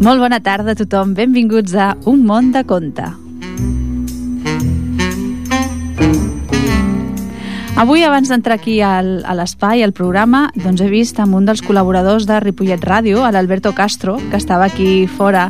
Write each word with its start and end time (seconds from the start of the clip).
Molt 0.00 0.20
bona 0.20 0.40
tarda 0.44 0.74
a 0.74 0.76
tothom, 0.76 1.14
benvinguts 1.16 1.72
a 1.72 1.94
Un 2.04 2.26
món 2.28 2.52
de 2.52 2.60
conte. 2.68 3.29
Avui, 7.80 8.02
abans 8.04 8.28
d'entrar 8.28 8.58
aquí 8.58 8.74
al, 8.84 9.22
a 9.24 9.32
l'espai, 9.32 9.80
al 9.80 9.94
programa, 9.96 10.50
doncs 10.52 10.82
he 10.84 10.88
vist 10.92 11.16
amb 11.22 11.38
un 11.38 11.46
dels 11.48 11.62
col·laboradors 11.64 12.26
de 12.28 12.36
Ripollet 12.44 12.82
Ràdio, 12.84 13.22
l'Alberto 13.32 13.72
Castro, 13.72 14.18
que 14.28 14.36
estava 14.36 14.66
aquí 14.66 15.06
fora 15.08 15.46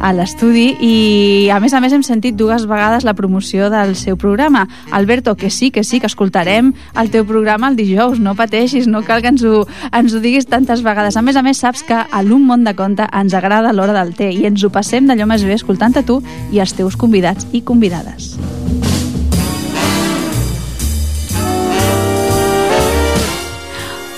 a 0.00 0.14
l'estudi, 0.16 0.78
i 0.80 1.50
a 1.52 1.58
més 1.60 1.74
a 1.76 1.82
més 1.84 1.92
hem 1.92 2.00
sentit 2.00 2.38
dues 2.40 2.64
vegades 2.70 3.04
la 3.04 3.12
promoció 3.12 3.68
del 3.68 3.92
seu 4.00 4.16
programa. 4.16 4.64
Alberto, 4.96 5.36
que 5.36 5.50
sí, 5.50 5.68
que 5.70 5.84
sí, 5.84 6.00
que 6.00 6.08
escoltarem 6.08 6.72
el 6.96 7.12
teu 7.12 7.28
programa 7.28 7.68
el 7.68 7.76
dijous, 7.76 8.16
no 8.16 8.32
pateixis, 8.32 8.88
no 8.88 9.04
cal 9.04 9.20
que 9.20 9.34
ens 9.34 9.44
ho, 9.44 9.66
ens 9.92 10.16
ho 10.16 10.24
diguis 10.24 10.48
tantes 10.48 10.80
vegades. 10.80 11.20
A 11.20 11.26
més 11.26 11.36
a 11.36 11.44
més, 11.44 11.60
saps 11.60 11.84
que 11.84 12.00
a 12.00 12.24
l'Un 12.24 12.48
Món 12.48 12.64
de 12.64 12.72
Conte 12.80 13.12
ens 13.12 13.36
agrada 13.36 13.76
l'hora 13.76 13.92
del 14.00 14.16
té 14.16 14.32
i 14.32 14.48
ens 14.48 14.64
ho 14.64 14.72
passem 14.72 15.04
d'allò 15.04 15.28
més 15.28 15.44
bé 15.44 15.60
escoltant-te 15.60 16.00
tu 16.08 16.22
i 16.48 16.64
els 16.64 16.72
teus 16.72 16.96
convidats 16.96 17.44
i 17.52 17.60
convidades. 17.60 18.38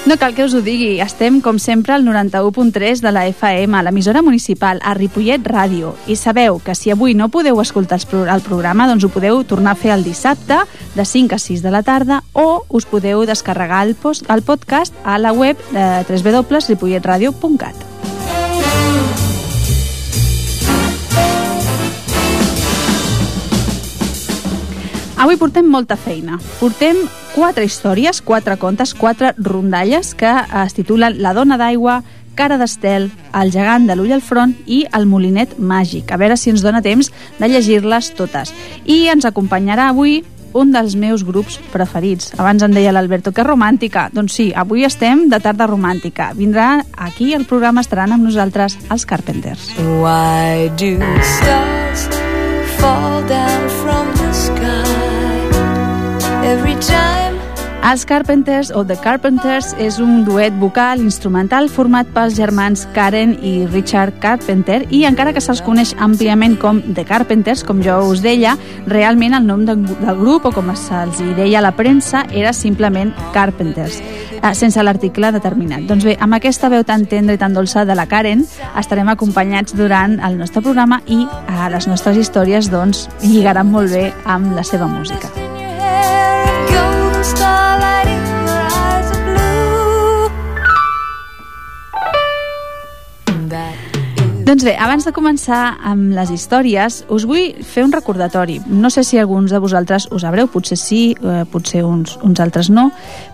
No 0.07 0.15
cal 0.19 0.37
que 0.37 0.45
us 0.47 0.53
ho 0.55 0.61
digui, 0.63 1.01
estem 1.03 1.41
com 1.43 1.57
sempre 1.59 1.91
al 1.91 2.05
91.3 2.07 3.01
de 3.03 3.11
la 3.11 3.25
FM, 3.27 3.81
l'emissora 3.83 4.23
municipal, 4.23 4.79
a 4.87 4.93
Ripollet 4.95 5.43
Ràdio. 5.43 5.97
I 6.07 6.15
sabeu 6.15 6.61
que 6.63 6.77
si 6.79 6.93
avui 6.95 7.17
no 7.19 7.27
podeu 7.29 7.59
escoltar 7.59 7.99
el 8.15 8.45
programa, 8.47 8.87
doncs 8.87 9.03
ho 9.03 9.11
podeu 9.11 9.43
tornar 9.43 9.75
a 9.75 9.81
fer 9.81 9.91
el 9.97 10.07
dissabte 10.07 10.61
de 10.95 11.05
5 11.05 11.35
a 11.35 11.41
6 11.43 11.67
de 11.67 11.75
la 11.75 11.83
tarda 11.83 12.23
o 12.39 12.63
us 12.71 12.87
podeu 12.87 13.27
descarregar 13.27 13.83
el, 13.83 13.97
post, 13.99 14.31
el 14.31 14.47
podcast 14.47 14.95
a 15.03 15.19
la 15.19 15.35
web 15.35 15.59
de 15.75 16.07
www.ripolletradio.cat. 16.07 17.96
Avui 25.17 25.39
portem 25.41 25.65
molta 25.65 25.97
feina. 25.97 26.37
Portem 26.61 26.99
quatre 27.35 27.65
històries, 27.65 28.21
quatre 28.21 28.59
contes, 28.61 28.93
quatre 28.95 29.33
rondalles 29.39 30.13
que 30.15 30.33
es 30.65 30.77
titulen 30.77 31.21
La 31.25 31.33
dona 31.33 31.57
d'aigua, 31.57 32.03
Cara 32.37 32.59
d'Estel, 32.61 33.09
El 33.33 33.51
gegant 33.51 33.87
de 33.89 33.97
l'ull 33.97 34.13
al 34.13 34.21
front 34.21 34.53
i 34.69 34.83
El 34.93 35.09
molinet 35.09 35.57
màgic. 35.57 36.13
A 36.13 36.21
veure 36.21 36.37
si 36.37 36.53
ens 36.53 36.61
dona 36.63 36.83
temps 36.85 37.09
de 37.41 37.49
llegir-les 37.49 38.13
totes. 38.19 38.53
I 38.85 39.07
ens 39.09 39.25
acompanyarà 39.25 39.89
avui 39.89 40.21
un 40.57 40.73
dels 40.73 40.95
meus 41.01 41.25
grups 41.25 41.57
preferits. 41.73 42.35
Abans 42.37 42.63
em 42.65 42.77
deia 42.77 42.93
l'Alberto, 42.93 43.33
que 43.33 43.45
romàntica. 43.45 44.11
Doncs 44.13 44.37
sí, 44.37 44.51
avui 44.55 44.85
estem 44.85 45.27
de 45.33 45.41
tarda 45.41 45.69
romàntica. 45.69 46.31
Vindrà 46.37 46.85
aquí 46.93 47.33
al 47.35 47.49
programa, 47.49 47.81
estaran 47.85 48.13
amb 48.13 48.29
nosaltres 48.29 48.79
els 48.91 49.09
Carpenters. 49.09 49.73
Why 49.81 50.69
do 50.77 50.97
stars 51.37 52.09
fall 52.77 53.25
down 53.29 53.69
from 53.81 53.86
every 56.47 56.77
time 56.77 57.17
els 57.87 58.03
Carpenters 58.03 58.73
o 58.75 58.81
The 58.83 58.97
Carpenters 58.99 59.69
és 59.79 60.01
un 60.03 60.25
duet 60.27 60.55
vocal 60.59 61.05
instrumental 61.05 61.69
format 61.71 62.09
pels 62.11 62.35
germans 62.35 62.83
Karen 62.97 63.37
i 63.47 63.53
Richard 63.71 64.19
Carpenter 64.19 64.81
i 64.91 65.05
encara 65.07 65.31
que 65.31 65.43
se'ls 65.45 65.63
coneix 65.63 65.93
àmpliament 66.03 66.57
com 66.59 66.81
The 66.83 67.05
Carpenters, 67.07 67.63
com 67.63 67.79
jo 67.87 68.01
us 68.11 68.25
deia, 68.27 68.57
realment 68.91 69.39
el 69.39 69.47
nom 69.47 69.63
de, 69.69 69.79
del 69.79 70.19
grup 70.19 70.51
o 70.51 70.55
com 70.55 70.75
se'ls 70.75 71.23
deia 71.39 71.61
a 71.63 71.67
la 71.69 71.77
premsa 71.79 72.27
era 72.35 72.51
simplement 72.51 73.15
Carpenters 73.31 74.03
eh, 74.03 74.55
sense 74.59 74.83
l'article 74.83 75.31
determinat. 75.39 75.87
Doncs 75.87 76.11
bé, 76.11 76.19
amb 76.19 76.41
aquesta 76.41 76.71
veu 76.75 76.83
tan 76.83 77.07
tendra 77.07 77.39
i 77.39 77.43
tan 77.43 77.55
dolça 77.55 77.87
de 77.87 77.95
la 77.95 78.11
Karen 78.11 78.43
estarem 78.75 79.15
acompanyats 79.15 79.79
durant 79.79 80.19
el 80.19 80.43
nostre 80.43 80.59
programa 80.59 81.05
i 81.07 81.23
a 81.47 81.71
les 81.71 81.87
nostres 81.87 82.19
històries 82.19 82.67
doncs 82.75 83.07
lligaran 83.23 83.71
molt 83.71 83.95
bé 83.95 84.09
amb 84.27 84.59
la 84.59 84.67
seva 84.67 84.91
música. 84.91 85.46
pair 86.03 86.43
of 86.43 86.71
golden. 86.71 87.56
Doncs 94.47 94.63
bé, 94.63 94.77
abans 94.79 95.03
de 95.03 95.11
començar 95.11 95.73
amb 95.91 96.13
les 96.15 96.29
històries, 96.31 97.01
us 97.11 97.25
vull 97.27 97.57
fer 97.67 97.83
un 97.83 97.91
recordatori. 97.91 98.61
No 98.71 98.93
sé 98.95 99.03
si 99.03 99.19
alguns 99.19 99.51
de 99.51 99.59
vosaltres 99.59 100.05
ho 100.15 100.21
sabreu, 100.23 100.47
potser 100.47 100.77
sí, 100.79 101.01
eh, 101.19 101.41
potser 101.51 101.81
uns, 101.83 102.13
uns 102.23 102.39
altres 102.39 102.69
no, 102.71 102.85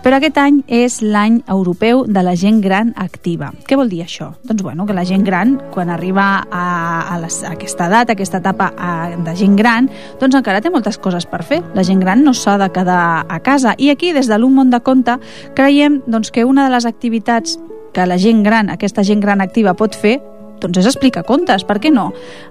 però 0.01 0.17
aquest 0.17 0.39
any 0.41 0.63
és 0.65 1.03
l'any 1.05 1.35
europeu 1.45 2.01
de 2.07 2.23
la 2.25 2.33
gent 2.33 2.63
gran 2.63 2.95
activa. 2.97 3.51
Què 3.69 3.77
vol 3.77 3.93
dir 3.93 4.01
això? 4.01 4.31
Doncs 4.41 4.63
bueno, 4.65 4.87
que 4.89 4.95
la 4.97 5.05
gent 5.05 5.21
gran, 5.21 5.59
quan 5.69 5.91
arriba 5.93 6.47
a, 6.49 6.65
a, 7.13 7.19
les, 7.21 7.43
a 7.43 7.53
aquesta 7.53 7.91
edat, 7.91 8.09
a 8.09 8.17
aquesta 8.17 8.41
etapa 8.41 8.71
a, 8.73 9.13
de 9.13 9.37
gent 9.37 9.53
gran, 9.61 9.91
doncs 10.17 10.39
encara 10.41 10.65
té 10.65 10.73
moltes 10.73 10.97
coses 10.97 11.29
per 11.29 11.43
fer. 11.45 11.61
La 11.77 11.85
gent 11.85 12.01
gran 12.01 12.25
no 12.25 12.33
s'ha 12.33 12.57
de 12.57 12.71
quedar 12.73 13.27
a 13.29 13.39
casa. 13.45 13.77
I 13.77 13.93
aquí, 13.93 14.15
des 14.17 14.33
de 14.33 14.41
l'Un 14.41 14.57
Món 14.57 14.73
de 14.73 14.81
Compte, 14.81 15.19
creiem 15.53 16.01
doncs, 16.07 16.33
que 16.33 16.41
una 16.41 16.65
de 16.65 16.73
les 16.73 16.89
activitats 16.89 17.59
que 17.93 18.09
la 18.09 18.17
gent 18.17 18.41
gran, 18.41 18.73
aquesta 18.73 19.03
gent 19.05 19.21
gran 19.21 19.45
activa 19.45 19.77
pot 19.77 19.93
fer 19.93 20.17
doncs 20.63 20.79
és 20.81 20.89
explicar 20.89 21.25
contes, 21.27 21.65
per 21.67 21.77
què 21.83 21.91
no? 21.93 22.09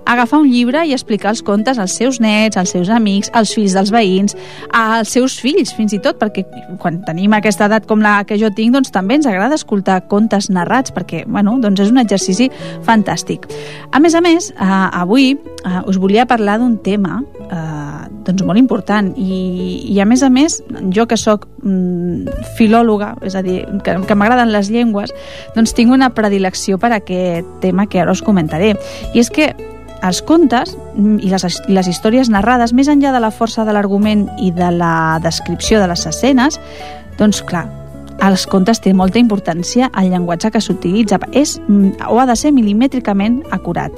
Agafar 0.09 0.43
un 0.43 0.51
llibre 0.51 0.85
i 0.87 0.95
explicar 0.97 1.33
els 1.33 1.43
contes 1.47 1.81
als 1.83 1.97
seus 1.99 2.21
nets, 2.23 2.59
als 2.61 2.75
seus 2.75 2.91
amics, 2.93 3.31
als 3.35 3.55
fills 3.57 3.77
dels 3.77 3.93
veïns, 3.95 4.37
als 4.77 5.13
seus 5.17 5.39
fills, 5.41 5.73
fins 5.77 5.95
i 5.97 6.01
tot, 6.03 6.19
perquè 6.21 6.45
quan 6.83 7.01
tenim 7.07 7.35
aquesta 7.37 7.69
edat 7.71 7.89
com 7.91 8.03
la 8.05 8.21
que 8.29 8.39
jo 8.41 8.53
tinc, 8.55 8.75
doncs 8.77 8.93
també 8.95 9.19
ens 9.19 9.29
agrada 9.31 9.59
escoltar 9.59 10.03
contes 10.13 10.51
narrats, 10.53 10.95
perquè, 10.95 11.25
bueno, 11.27 11.59
doncs 11.63 11.87
és 11.87 11.93
un 11.93 12.03
exercici 12.03 12.51
fantàstic. 12.87 13.49
A 13.93 14.01
més 14.03 14.15
a 14.15 14.23
més, 14.25 14.53
eh, 14.53 14.73
avui 15.03 15.33
eh, 15.35 15.81
us 15.87 15.99
volia 15.99 16.27
parlar 16.27 16.59
d'un 16.63 16.79
tema 16.83 17.23
eh, 17.49 17.82
doncs 18.27 18.45
molt 18.47 18.61
important 18.61 19.13
i, 19.19 19.83
i 19.91 19.99
a 20.01 20.07
més 20.09 20.23
a 20.23 20.31
més, 20.33 20.61
jo 20.95 21.07
que 21.11 21.19
sóc 21.21 21.47
mm, 21.63 22.47
filòloga, 22.59 23.15
és 23.27 23.37
a 23.39 23.43
dir, 23.45 23.63
que, 23.85 23.97
que 24.07 24.17
m'agraden 24.19 24.53
les 24.55 24.71
llengües, 24.73 25.13
doncs 25.57 25.75
tinc 25.77 25.93
una 25.95 26.13
predilecció 26.15 26.79
per 26.79 26.93
a 26.93 27.01
aquest 27.03 27.49
tema 27.65 27.87
que 27.87 28.03
ara 28.03 28.15
us 28.15 28.23
comentaré. 28.25 28.75
I 29.13 29.23
és 29.23 29.31
que 29.33 29.53
els 30.03 30.23
contes 30.27 30.75
i 30.97 31.31
les, 31.31 31.61
les 31.69 31.91
històries 31.91 32.31
narrades, 32.33 32.75
més 32.75 32.91
enllà 32.91 33.13
de 33.15 33.23
la 33.23 33.31
força 33.31 33.67
de 33.67 33.75
l'argument 33.75 34.27
i 34.43 34.51
de 34.55 34.73
la 34.75 35.21
descripció 35.23 35.81
de 35.81 35.87
les 35.91 36.07
escenes, 36.11 36.59
doncs 37.21 37.43
clar, 37.47 37.69
als 38.23 38.47
contes 38.47 38.79
té 38.83 38.93
molta 38.95 39.19
importància 39.19 39.91
el 39.99 40.13
llenguatge 40.13 40.53
que 40.55 40.61
s'utilitza. 40.63 41.19
És, 41.33 41.59
o 42.09 42.21
ha 42.21 42.27
de 42.27 42.37
ser 42.39 42.53
milimètricament 42.55 43.43
acurat. 43.51 43.95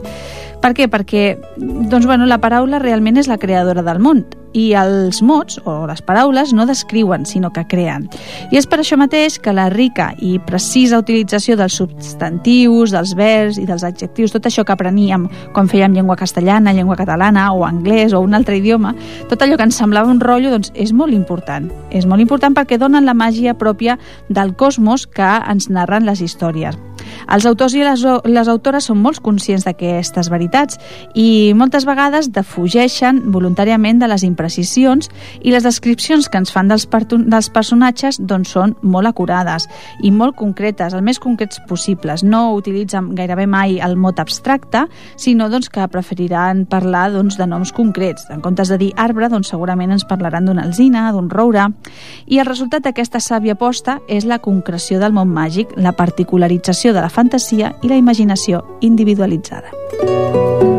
Per 0.64 0.72
què? 0.72 0.88
Perquè 0.88 1.25
doncs, 1.60 2.06
bueno, 2.08 2.25
la 2.25 2.41
paraula 2.41 2.80
realment 2.80 3.20
és 3.20 3.28
la 3.28 3.36
creadora 3.36 3.84
del 3.84 4.00
món 4.00 4.25
i 4.54 4.70
els 4.78 5.20
mots 5.22 5.59
o 5.66 5.84
les 5.88 6.00
paraules 6.06 6.54
no 6.54 6.66
descriuen, 6.66 7.26
sinó 7.26 7.50
que 7.53 7.66
creen. 7.69 8.06
I 8.53 8.59
és 8.60 8.69
per 8.70 8.81
això 8.81 8.97
mateix 9.00 9.38
que 9.42 9.53
la 9.54 9.69
rica 9.72 10.12
i 10.22 10.38
precisa 10.47 11.00
utilització 11.03 11.59
dels 11.59 11.76
substantius, 11.81 12.94
dels 12.94 13.15
verbs 13.19 13.59
i 13.60 13.66
dels 13.69 13.84
adjectius, 13.84 14.32
tot 14.34 14.47
això 14.48 14.65
que 14.65 14.75
apreníem 14.75 15.28
quan 15.53 15.69
fèiem 15.70 15.94
llengua 15.97 16.19
castellana, 16.20 16.72
llengua 16.72 16.98
catalana 17.00 17.50
o 17.53 17.65
anglès 17.66 18.15
o 18.15 18.22
un 18.25 18.34
altre 18.34 18.59
idioma, 18.62 18.94
tot 19.28 19.42
allò 19.42 19.59
que 19.59 19.69
ens 19.69 19.78
semblava 19.78 20.12
un 20.12 20.22
rotllo, 20.22 20.54
doncs 20.54 20.72
és 20.75 20.94
molt 20.94 21.15
important. 21.15 21.71
És 21.91 22.06
molt 22.06 22.22
important 22.22 22.54
perquè 22.54 22.78
donen 22.78 23.06
la 23.06 23.15
màgia 23.15 23.59
pròpia 23.59 23.98
del 24.28 24.54
cosmos 24.54 25.06
que 25.06 25.31
ens 25.50 25.69
narren 25.71 26.06
les 26.06 26.22
històries. 26.22 26.78
Els 27.28 27.47
autors 27.47 27.75
i 27.75 27.82
les, 27.84 28.04
les 28.25 28.48
autores 28.48 28.88
són 28.88 29.00
molt 29.03 29.21
conscients 29.25 29.65
d'aquestes 29.66 30.31
veritats 30.32 30.78
i 31.15 31.53
moltes 31.56 31.86
vegades 31.88 32.31
defugeixen 32.34 33.22
voluntàriament 33.34 34.00
de 34.00 34.09
les 34.10 34.25
imprecisions 34.44 35.09
i 35.43 35.53
les 35.53 35.65
descripcions 35.65 36.28
que 36.28 36.38
ens 36.38 36.53
fan 36.53 36.68
dels, 36.68 36.86
dels 36.86 37.48
personatges 37.53 38.21
doncs, 38.21 38.53
són 38.54 38.74
molt 38.83 39.09
acurades 39.09 39.66
i 40.04 40.10
molt 40.13 40.36
concretes, 40.36 40.95
el 40.95 41.03
més 41.03 41.18
concrets 41.18 41.60
possibles. 41.68 42.22
No 42.22 42.54
utilitzen 42.54 43.15
gairebé 43.16 43.47
mai 43.47 43.78
el 43.80 43.97
mot 43.97 44.21
abstracte, 44.21 44.86
sinó 45.16 45.48
doncs, 45.48 45.71
que 45.72 45.86
preferiran 45.89 46.66
parlar 46.66 47.10
doncs, 47.13 47.39
de 47.39 47.47
noms 47.47 47.72
concrets. 47.72 48.28
En 48.30 48.42
comptes 48.45 48.68
de 48.68 48.78
dir 48.78 48.92
arbre, 48.97 49.30
doncs, 49.33 49.48
segurament 49.48 49.95
ens 49.95 50.04
parlaran 50.04 50.45
d'una 50.47 50.68
alzina, 50.68 51.10
d'un 51.13 51.30
roure... 51.30 51.71
I 52.27 52.41
el 52.41 52.48
resultat 52.48 52.84
d'aquesta 52.84 53.21
sàvia 53.21 53.54
aposta 53.54 53.98
és 54.09 54.24
la 54.27 54.41
concreció 54.42 54.98
del 55.01 55.15
món 55.15 55.30
màgic, 55.33 55.74
la 55.77 55.92
particularització 55.97 56.95
de 56.97 57.04
la 57.04 57.13
fantasia 57.13 57.74
i 57.83 57.91
la 57.92 58.01
imaginació 58.01 58.65
individualitzada. 58.83 59.71
Doncs 60.01 60.73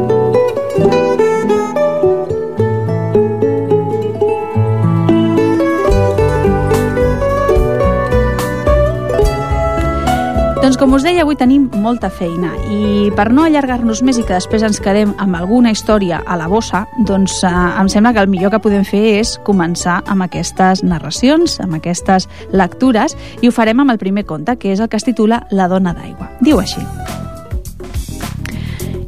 Doncs 10.66 10.80
com 10.82 10.96
us 10.98 11.04
deia, 11.06 11.22
avui 11.22 11.36
tenim 11.38 11.68
molta 11.78 12.10
feina 12.10 12.56
i 12.74 13.12
per 13.14 13.28
no 13.30 13.44
allargar-nos 13.46 14.00
més 14.02 14.18
i 14.18 14.24
que 14.26 14.34
després 14.34 14.64
ens 14.66 14.80
quedem 14.82 15.12
amb 15.22 15.38
alguna 15.38 15.70
història 15.70 16.24
a 16.26 16.34
la 16.40 16.48
bossa, 16.50 16.88
doncs 17.06 17.36
eh, 17.46 17.52
em 17.54 17.86
sembla 17.94 18.16
que 18.16 18.24
el 18.26 18.32
millor 18.34 18.50
que 18.50 18.60
podem 18.64 18.82
fer 18.82 19.04
és 19.20 19.36
començar 19.46 20.00
amb 20.10 20.26
aquestes 20.26 20.82
narracions, 20.82 21.60
amb 21.62 21.78
aquestes 21.78 22.26
lectures 22.50 23.14
i 23.46 23.46
ho 23.46 23.54
farem 23.54 23.84
amb 23.84 23.94
el 23.94 24.02
primer 24.02 24.26
conte, 24.26 24.56
que 24.58 24.74
és 24.74 24.82
el 24.82 24.90
que 24.90 24.98
es 24.98 25.06
titula 25.06 25.44
La 25.54 25.70
dona 25.70 25.94
d'aigua. 25.94 26.32
Diu 26.42 26.58
així. 26.58 26.82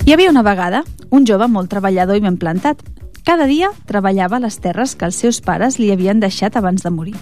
Hi 0.06 0.14
havia 0.14 0.30
una 0.30 0.46
vegada 0.46 0.84
un 1.10 1.26
jove 1.26 1.50
molt 1.50 1.74
treballador 1.74 2.22
i 2.22 2.22
ben 2.22 2.38
plantat. 2.38 2.86
Cada 3.28 3.44
dia 3.44 3.74
treballava 3.84 4.38
les 4.40 4.56
terres 4.64 4.94
que 4.96 5.04
els 5.04 5.18
seus 5.20 5.42
pares 5.44 5.76
li 5.82 5.90
havien 5.92 6.22
deixat 6.24 6.56
abans 6.56 6.86
de 6.86 6.92
morir. 6.96 7.16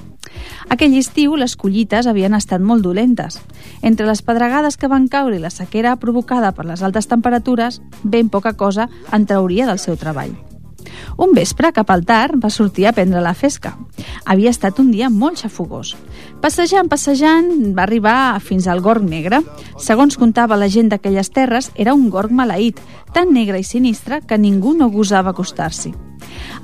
Aquell 0.70 0.94
estiu 1.00 1.34
les 1.34 1.56
collites 1.58 2.06
havien 2.06 2.38
estat 2.38 2.62
molt 2.62 2.86
dolentes. 2.86 3.40
Entre 3.82 4.06
les 4.06 4.22
pedregades 4.22 4.78
que 4.78 4.92
van 4.92 5.08
caure 5.10 5.40
i 5.40 5.42
la 5.42 5.50
sequera 5.50 5.96
provocada 5.98 6.52
per 6.54 6.68
les 6.70 6.84
altes 6.86 7.10
temperatures, 7.10 7.82
ben 8.04 8.30
poca 8.30 8.54
cosa 8.54 8.86
en 9.12 9.26
trauria 9.26 9.66
del 9.66 9.82
seu 9.82 9.98
treball. 9.98 10.38
Un 11.18 11.34
vespre, 11.34 11.74
cap 11.74 11.90
al 11.90 12.06
tard, 12.06 12.38
va 12.38 12.54
sortir 12.54 12.86
a 12.86 12.94
prendre 12.94 13.26
la 13.26 13.34
fesca. 13.34 13.74
Havia 14.26 14.54
estat 14.54 14.78
un 14.78 14.92
dia 14.94 15.10
molt 15.10 15.42
xafogós. 15.42 15.96
Passejant, 16.46 16.86
passejant, 16.86 17.48
va 17.74 17.88
arribar 17.88 18.38
fins 18.38 18.68
al 18.70 18.78
gorg 18.86 19.02
negre. 19.02 19.40
Segons 19.82 20.14
contava 20.22 20.60
la 20.62 20.68
gent 20.70 20.92
d'aquelles 20.92 21.32
terres, 21.34 21.72
era 21.74 21.96
un 21.98 22.04
gorg 22.14 22.30
maleït, 22.30 22.78
tan 23.16 23.32
negre 23.34 23.58
i 23.58 23.66
sinistre 23.66 24.20
que 24.30 24.38
ningú 24.38 24.76
no 24.78 24.92
gosava 24.94 25.34
acostar-s'hi. 25.34 25.96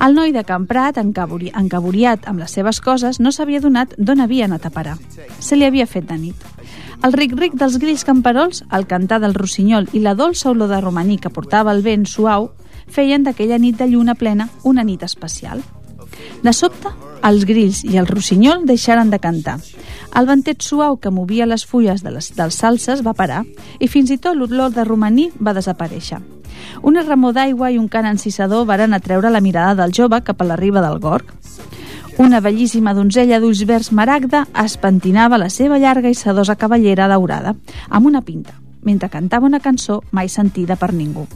El 0.06 0.14
noi 0.14 0.30
de 0.30 0.46
Camprat, 0.46 1.02
encaboriat 1.02 2.30
amb 2.30 2.44
les 2.44 2.54
seves 2.54 2.78
coses, 2.78 3.18
no 3.18 3.34
s'havia 3.34 3.58
donat 3.58 3.98
d'on 3.98 4.22
havia 4.22 4.46
anat 4.46 4.70
a 4.70 4.70
parar. 4.70 4.96
Se 5.40 5.58
li 5.58 5.66
havia 5.66 5.90
fet 5.90 6.06
de 6.06 6.20
nit. 6.28 6.48
El 7.02 7.18
ric-ric 7.18 7.58
dels 7.58 7.82
grills 7.82 8.06
camperols, 8.06 8.62
el 8.70 8.86
cantar 8.86 9.18
del 9.18 9.34
rossinyol 9.34 9.90
i 9.90 10.06
la 10.06 10.14
dolça 10.14 10.52
olor 10.54 10.70
de 10.70 10.78
romaní 10.78 11.18
que 11.18 11.34
portava 11.34 11.74
el 11.74 11.82
vent 11.82 12.06
suau 12.06 12.52
feien 12.86 13.26
d'aquella 13.26 13.58
nit 13.58 13.82
de 13.82 13.90
lluna 13.90 14.14
plena 14.14 14.46
una 14.62 14.86
nit 14.86 15.02
especial. 15.02 15.66
De 16.46 16.52
sobte, 16.52 16.94
els 17.22 17.44
grills 17.46 17.82
i 17.84 17.98
el 18.00 18.08
rossinyol 18.10 18.66
deixaren 18.66 19.10
de 19.10 19.18
cantar. 19.22 19.58
El 20.18 20.26
ventet 20.28 20.62
suau 20.62 20.98
que 21.00 21.10
movia 21.10 21.46
les 21.46 21.64
fulles 21.66 22.02
de 22.02 22.12
les, 22.12 22.32
dels 22.36 22.58
salses 22.58 23.02
va 23.06 23.14
parar 23.16 23.42
i 23.80 23.88
fins 23.88 24.10
i 24.10 24.18
tot 24.18 24.36
l'olor 24.36 24.74
de 24.74 24.84
romaní 24.84 25.30
va 25.38 25.54
desaparèixer. 25.56 26.20
Una 26.82 27.02
remor 27.06 27.34
d'aigua 27.36 27.70
i 27.70 27.78
un 27.78 27.88
cant 27.88 28.08
encisador 28.10 28.66
varen 28.66 28.94
atreure 28.94 29.30
la 29.30 29.40
mirada 29.40 29.74
del 29.82 29.94
jove 29.94 30.20
cap 30.22 30.42
a 30.42 30.48
la 30.48 30.56
riba 30.56 30.82
del 30.84 30.98
Gorg. 31.00 31.32
Una 32.18 32.42
bellíssima 32.44 32.92
donzella 32.94 33.38
d'ulls 33.40 33.62
verds 33.68 33.92
maragda 33.92 34.44
es 34.64 34.76
pentinava 34.76 35.40
la 35.40 35.48
seva 35.48 35.78
llarga 35.78 36.12
i 36.12 36.18
sedosa 36.18 36.58
cavallera 36.60 37.08
daurada, 37.08 37.54
amb 37.88 38.06
una 38.06 38.20
pinta, 38.20 38.58
mentre 38.82 39.08
cantava 39.08 39.48
una 39.48 39.60
cançó 39.64 40.02
mai 40.10 40.28
sentida 40.28 40.76
per 40.76 40.92
ningú. 40.92 41.26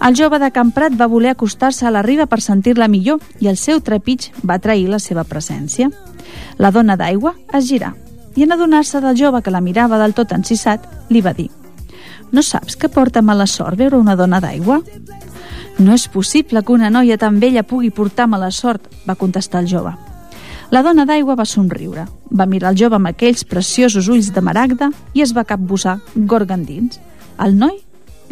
El 0.00 0.16
jove 0.18 0.38
de 0.38 0.50
Camprat 0.50 0.96
va 0.98 1.10
voler 1.10 1.34
acostar-se 1.34 1.86
a 1.86 1.92
la 1.94 2.02
riba 2.02 2.26
per 2.26 2.40
sentir-la 2.40 2.88
millor 2.88 3.20
i 3.40 3.48
el 3.52 3.56
seu 3.56 3.80
trepig 3.80 4.30
va 4.46 4.58
trair 4.58 4.88
la 4.88 4.98
seva 4.98 5.24
presència. 5.24 5.90
La 6.58 6.70
dona 6.70 6.96
d'aigua 6.96 7.34
es 7.52 7.68
girà 7.68 7.92
i 8.34 8.46
en 8.46 8.52
adonar-se 8.52 9.00
del 9.04 9.18
jove 9.18 9.42
que 9.42 9.52
la 9.52 9.60
mirava 9.60 9.98
del 10.00 10.14
tot 10.16 10.32
encissat, 10.32 10.86
li 11.12 11.20
va 11.20 11.34
dir 11.36 11.50
no 12.32 12.42
saps 12.42 12.78
que 12.80 12.88
porta 12.88 13.20
mala 13.20 13.46
sort 13.46 13.76
veure 13.76 13.98
una 14.00 14.16
dona 14.16 14.40
d'aigua? 14.40 14.80
No 15.78 15.92
és 15.92 16.06
possible 16.08 16.62
que 16.64 16.72
una 16.72 16.88
noia 16.90 17.18
tan 17.20 17.38
vella 17.40 17.62
pugui 17.62 17.90
portar 17.92 18.26
mala 18.26 18.50
sort, 18.50 18.88
va 19.04 19.18
contestar 19.20 19.60
el 19.60 19.68
jove. 19.68 19.92
La 20.72 20.80
dona 20.82 21.04
d'aigua 21.04 21.36
va 21.36 21.44
somriure, 21.44 22.06
va 22.32 22.48
mirar 22.48 22.72
el 22.72 22.78
jove 22.80 22.96
amb 22.96 23.10
aquells 23.10 23.44
preciosos 23.44 24.08
ulls 24.08 24.32
de 24.32 24.40
maragda 24.40 24.88
i 25.12 25.20
es 25.20 25.36
va 25.36 25.44
capbussar, 25.44 25.98
gorg 26.16 26.50
endins. 26.56 26.96
El 27.36 27.58
noi 27.60 27.81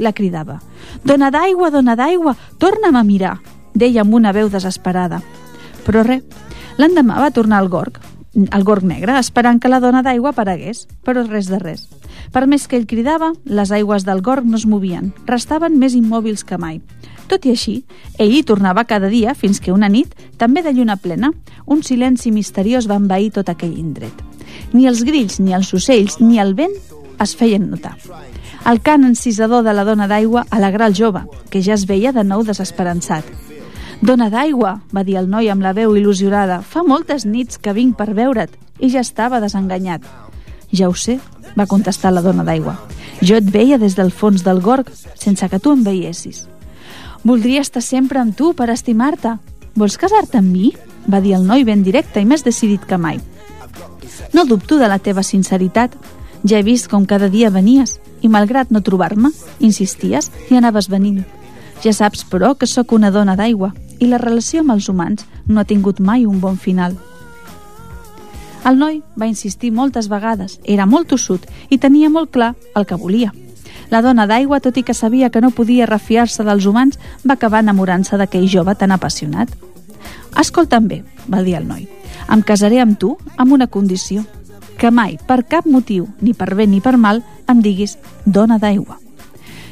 la 0.01 0.13
cridava. 0.13 0.59
Dona 1.05 1.31
d'aigua, 1.31 1.71
dona 1.71 1.97
d'aigua, 1.97 2.35
torna'm 2.59 2.97
a 2.97 3.05
mirar, 3.07 3.37
deia 3.75 4.03
amb 4.03 4.15
una 4.15 4.33
veu 4.33 4.51
desesperada. 4.51 5.21
Però 5.87 6.03
res, 6.07 6.25
l'endemà 6.81 7.21
va 7.21 7.31
tornar 7.31 7.61
al 7.61 7.69
gorg, 7.69 8.01
al 8.51 8.65
gorg 8.65 8.85
negre, 8.87 9.19
esperant 9.19 9.61
que 9.61 9.71
la 9.71 9.81
dona 9.81 10.03
d'aigua 10.03 10.33
aparegués, 10.35 10.87
però 11.05 11.25
res 11.27 11.51
de 11.51 11.59
res. 11.59 11.89
Per 12.33 12.47
més 12.47 12.67
que 12.69 12.79
ell 12.79 12.87
cridava, 12.87 13.33
les 13.45 13.73
aigües 13.75 14.05
del 14.07 14.23
gorg 14.23 14.47
no 14.47 14.59
es 14.59 14.67
movien, 14.67 15.13
restaven 15.27 15.79
més 15.79 15.97
immòbils 15.99 16.45
que 16.47 16.59
mai. 16.59 16.81
Tot 17.31 17.47
i 17.47 17.53
així, 17.55 17.77
ell 18.19 18.33
hi 18.35 18.43
tornava 18.43 18.85
cada 18.91 19.11
dia 19.11 19.37
fins 19.39 19.61
que 19.63 19.73
una 19.75 19.89
nit, 19.89 20.15
també 20.39 20.63
de 20.67 20.73
lluna 20.75 20.97
plena, 20.97 21.33
un 21.67 21.83
silenci 21.87 22.33
misteriós 22.35 22.89
va 22.91 22.99
envair 22.99 23.31
tot 23.37 23.51
aquell 23.51 23.77
indret. 23.79 24.25
Ni 24.73 24.87
els 24.91 25.05
grills, 25.07 25.39
ni 25.39 25.55
els 25.55 25.71
ocells, 25.75 26.19
ni 26.21 26.41
el 26.43 26.55
vent 26.59 26.75
es 27.23 27.37
feien 27.39 27.69
notar. 27.71 27.97
El 28.67 28.81
cant 28.85 29.05
encisador 29.09 29.65
de 29.65 29.73
la 29.73 29.85
dona 29.89 30.07
d'aigua 30.11 30.45
alegrà 30.51 30.87
el 30.91 30.95
jove, 30.95 31.23
que 31.51 31.63
ja 31.65 31.75
es 31.75 31.87
veia 31.89 32.13
de 32.13 32.25
nou 32.25 32.45
desesperançat. 32.45 33.25
Dona 34.01 34.31
d'aigua, 34.33 34.81
va 34.93 35.05
dir 35.05 35.17
el 35.21 35.29
noi 35.29 35.51
amb 35.53 35.65
la 35.65 35.73
veu 35.77 35.97
il·lusionada, 35.97 36.61
fa 36.63 36.83
moltes 36.85 37.27
nits 37.27 37.59
que 37.59 37.75
vinc 37.77 37.97
per 37.97 38.13
veure't, 38.15 38.53
i 38.79 38.91
ja 38.93 39.01
estava 39.01 39.41
desenganyat. 39.41 40.05
Ja 40.73 40.89
ho 40.89 40.95
sé, 40.95 41.19
va 41.57 41.67
contestar 41.67 42.13
la 42.13 42.23
dona 42.25 42.45
d'aigua. 42.45 42.77
Jo 43.21 43.37
et 43.37 43.49
veia 43.53 43.79
des 43.79 43.97
del 43.97 44.13
fons 44.13 44.45
del 44.45 44.61
gorg, 44.61 44.89
sense 45.15 45.49
que 45.49 45.59
tu 45.59 45.73
em 45.73 45.83
veiessis. 45.85 46.47
Voldria 47.25 47.61
estar 47.61 47.83
sempre 47.83 48.21
amb 48.21 48.37
tu 48.37 48.55
per 48.57 48.71
estimar-te. 48.73 49.37
Vols 49.77 49.99
casar-te 50.01 50.39
amb 50.39 50.53
mi? 50.53 50.73
va 51.11 51.21
dir 51.21 51.35
el 51.35 51.47
noi 51.47 51.65
ben 51.65 51.83
directe 51.83 52.21
i 52.21 52.27
més 52.29 52.45
decidit 52.45 52.85
que 52.87 52.99
mai. 52.99 53.21
No 54.33 54.45
dubto 54.45 54.79
de 54.79 54.89
la 54.89 54.99
teva 54.99 55.23
sinceritat. 55.23 55.97
Ja 56.45 56.59
he 56.59 56.65
vist 56.65 56.89
com 56.89 57.05
cada 57.05 57.29
dia 57.29 57.51
venies 57.51 57.99
i, 58.23 58.29
malgrat 58.29 58.71
no 58.73 58.81
trobar-me, 58.81 59.31
insisties 59.61 60.31
i 60.49 60.57
anaves 60.57 60.89
venint. 60.89 61.25
Ja 61.85 61.93
saps, 61.97 62.25
però, 62.25 62.55
que 62.57 62.69
sóc 62.69 62.93
una 62.93 63.11
dona 63.11 63.37
d'aigua 63.37 63.73
i 64.01 64.09
la 64.09 64.19
relació 64.21 64.65
amb 64.65 64.75
els 64.77 64.89
humans 64.89 65.27
no 65.47 65.61
ha 65.61 65.69
tingut 65.69 66.01
mai 66.01 66.27
un 66.27 66.41
bon 66.41 66.57
final. 66.57 66.97
El 68.65 68.77
noi 68.77 69.01
va 69.21 69.29
insistir 69.29 69.71
moltes 69.73 70.09
vegades, 70.09 70.59
era 70.65 70.87
molt 70.87 71.09
tossut 71.13 71.47
i 71.71 71.79
tenia 71.79 72.11
molt 72.13 72.33
clar 72.33 72.55
el 72.77 72.85
que 72.87 72.99
volia. 73.01 73.33
La 73.91 74.03
dona 74.05 74.27
d'aigua, 74.29 74.61
tot 74.61 74.77
i 74.77 74.85
que 74.85 74.95
sabia 74.95 75.31
que 75.31 75.41
no 75.41 75.51
podia 75.51 75.89
refiar-se 75.89 76.45
dels 76.45 76.67
humans, 76.67 76.99
va 77.27 77.35
acabar 77.35 77.65
enamorant-se 77.65 78.17
d'aquell 78.21 78.47
jove 78.49 78.75
tan 78.77 78.93
apassionat. 78.93 79.51
Escolta'm 80.39 80.87
bé, 80.89 81.03
va 81.29 81.43
dir 81.43 81.57
el 81.59 81.67
noi, 81.67 81.89
em 82.31 82.45
casaré 82.47 82.79
amb 82.81 82.99
tu 83.01 83.17
amb 83.37 83.57
una 83.57 83.67
condició, 83.67 84.23
que 84.81 84.91
mai, 84.91 85.19
per 85.29 85.45
cap 85.45 85.69
motiu, 85.69 86.09
ni 86.25 86.33
per 86.33 86.55
bé 86.57 86.65
ni 86.67 86.81
per 86.81 86.97
mal, 86.97 87.21
em 87.53 87.61
diguis 87.61 87.99
dona 88.25 88.57
d'aigua. 88.59 88.97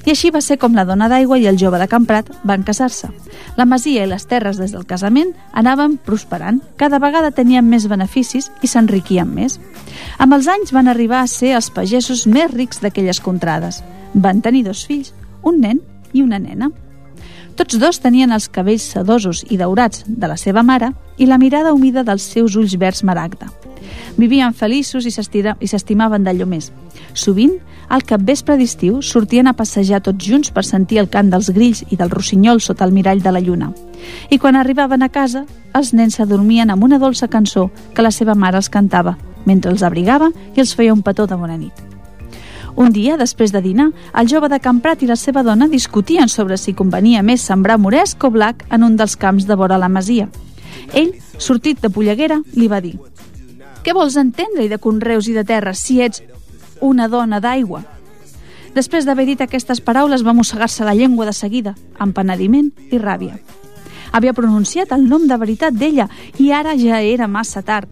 I 0.05 0.13
així 0.13 0.31
va 0.33 0.41
ser 0.41 0.57
com 0.61 0.77
la 0.77 0.85
dona 0.89 1.09
d'aigua 1.09 1.37
i 1.41 1.47
el 1.51 1.59
jove 1.61 1.79
de 1.81 1.89
Camprat 1.89 2.29
van 2.49 2.63
casar-se. 2.65 3.09
La 3.57 3.67
masia 3.69 4.05
i 4.05 4.09
les 4.09 4.25
terres 4.29 4.61
des 4.61 4.73
del 4.73 4.87
casament 4.89 5.35
anaven 5.53 5.99
prosperant, 6.01 6.61
cada 6.81 7.01
vegada 7.03 7.33
tenien 7.33 7.67
més 7.69 7.89
beneficis 7.89 8.51
i 8.63 8.71
s'enriquien 8.71 9.29
més. 9.29 9.59
Amb 10.19 10.37
els 10.37 10.49
anys 10.49 10.73
van 10.73 10.89
arribar 10.89 11.23
a 11.23 11.29
ser 11.29 11.55
els 11.59 11.69
pagesos 11.69 12.27
més 12.27 12.53
rics 12.53 12.81
d'aquelles 12.85 13.21
contrades. 13.21 13.83
Van 14.15 14.41
tenir 14.41 14.65
dos 14.65 14.87
fills, 14.87 15.13
un 15.43 15.61
nen 15.61 15.81
i 16.13 16.25
una 16.25 16.39
nena. 16.39 16.71
Tots 17.57 17.77
dos 17.77 18.01
tenien 18.01 18.33
els 18.33 18.49
cabells 18.49 18.93
sedosos 18.95 19.45
i 19.51 19.59
daurats 19.59 20.05
de 20.07 20.29
la 20.31 20.37
seva 20.41 20.63
mare 20.63 20.93
i 21.19 21.27
la 21.27 21.41
mirada 21.43 21.75
humida 21.75 22.05
dels 22.07 22.29
seus 22.33 22.57
ulls 22.57 22.79
verds 22.79 23.05
maragda. 23.05 23.51
Vivien 24.19 24.53
feliços 24.53 25.07
i 25.07 25.13
s'estimaven 25.15 26.25
d'allò 26.27 26.47
més. 26.51 26.73
Sovint, 27.15 27.55
al 27.89 28.03
capvespre 28.03 28.57
d'estiu, 28.59 28.99
sortien 29.01 29.47
a 29.47 29.55
passejar 29.55 30.01
tots 30.03 30.27
junts 30.27 30.51
per 30.51 30.65
sentir 30.67 30.99
el 30.99 31.09
cant 31.09 31.31
dels 31.31 31.53
grills 31.55 31.85
i 31.89 31.97
del 31.97 32.11
rossinyol 32.11 32.59
sota 32.61 32.85
el 32.85 32.93
mirall 32.93 33.23
de 33.23 33.33
la 33.33 33.41
lluna. 33.41 33.71
I 34.29 34.41
quan 34.43 34.59
arribaven 34.59 35.07
a 35.07 35.09
casa, 35.09 35.45
els 35.73 35.93
nens 35.95 36.19
s'adormien 36.19 36.71
amb 36.71 36.83
una 36.85 36.99
dolça 36.99 37.29
cançó 37.31 37.71
que 37.95 38.03
la 38.03 38.11
seva 38.11 38.35
mare 38.35 38.59
els 38.59 38.69
cantava, 38.69 39.15
mentre 39.47 39.71
els 39.71 39.85
abrigava 39.87 40.33
i 40.57 40.61
els 40.61 40.75
feia 40.75 40.93
un 40.93 41.05
petó 41.07 41.27
de 41.27 41.39
bona 41.39 41.57
nit. 41.57 41.85
Un 42.75 42.91
dia, 42.93 43.17
després 43.17 43.55
de 43.55 43.63
dinar, 43.63 43.89
el 44.15 44.29
jove 44.31 44.51
de 44.51 44.59
Camprat 44.61 45.03
i 45.03 45.07
la 45.07 45.17
seva 45.17 45.45
dona 45.47 45.71
discutien 45.71 46.29
sobre 46.29 46.59
si 46.59 46.75
convenia 46.75 47.23
més 47.23 47.47
sembrar 47.47 47.79
moresc 47.79 48.23
o 48.25 48.31
blac 48.35 48.67
en 48.71 48.83
un 48.83 48.99
dels 48.99 49.17
camps 49.17 49.47
de 49.47 49.55
vora 49.55 49.79
la 49.79 49.89
masia. 49.89 50.29
Ell, 50.93 51.15
sortit 51.39 51.81
de 51.83 51.91
polleguera, 51.91 52.43
li 52.55 52.69
va 52.69 52.83
dir 52.83 52.97
què 53.89 53.95
vols 53.97 54.19
entendre-hi 54.21 54.69
de 54.69 54.77
conreus 54.85 55.31
i 55.31 55.33
de 55.33 55.47
terra 55.49 55.73
si 55.73 55.95
ets 56.05 56.21
una 56.85 57.07
dona 57.09 57.39
d'aigua? 57.41 57.79
Després 58.75 59.07
d'haver 59.09 59.25
dit 59.25 59.41
aquestes 59.41 59.81
paraules 59.81 60.21
va 60.27 60.35
mossegar-se 60.37 60.85
la 60.85 60.93
llengua 60.93 61.25
de 61.25 61.33
seguida, 61.33 61.73
amb 61.97 62.13
penediment 62.13 62.69
i 62.93 63.01
ràbia. 63.01 63.39
Havia 64.13 64.35
pronunciat 64.37 64.93
el 64.93 65.09
nom 65.09 65.25
de 65.25 65.39
veritat 65.41 65.73
d'ella 65.73 66.05
i 66.37 66.51
ara 66.53 66.77
ja 66.77 67.01
era 67.01 67.31
massa 67.33 67.63
tard. 67.65 67.89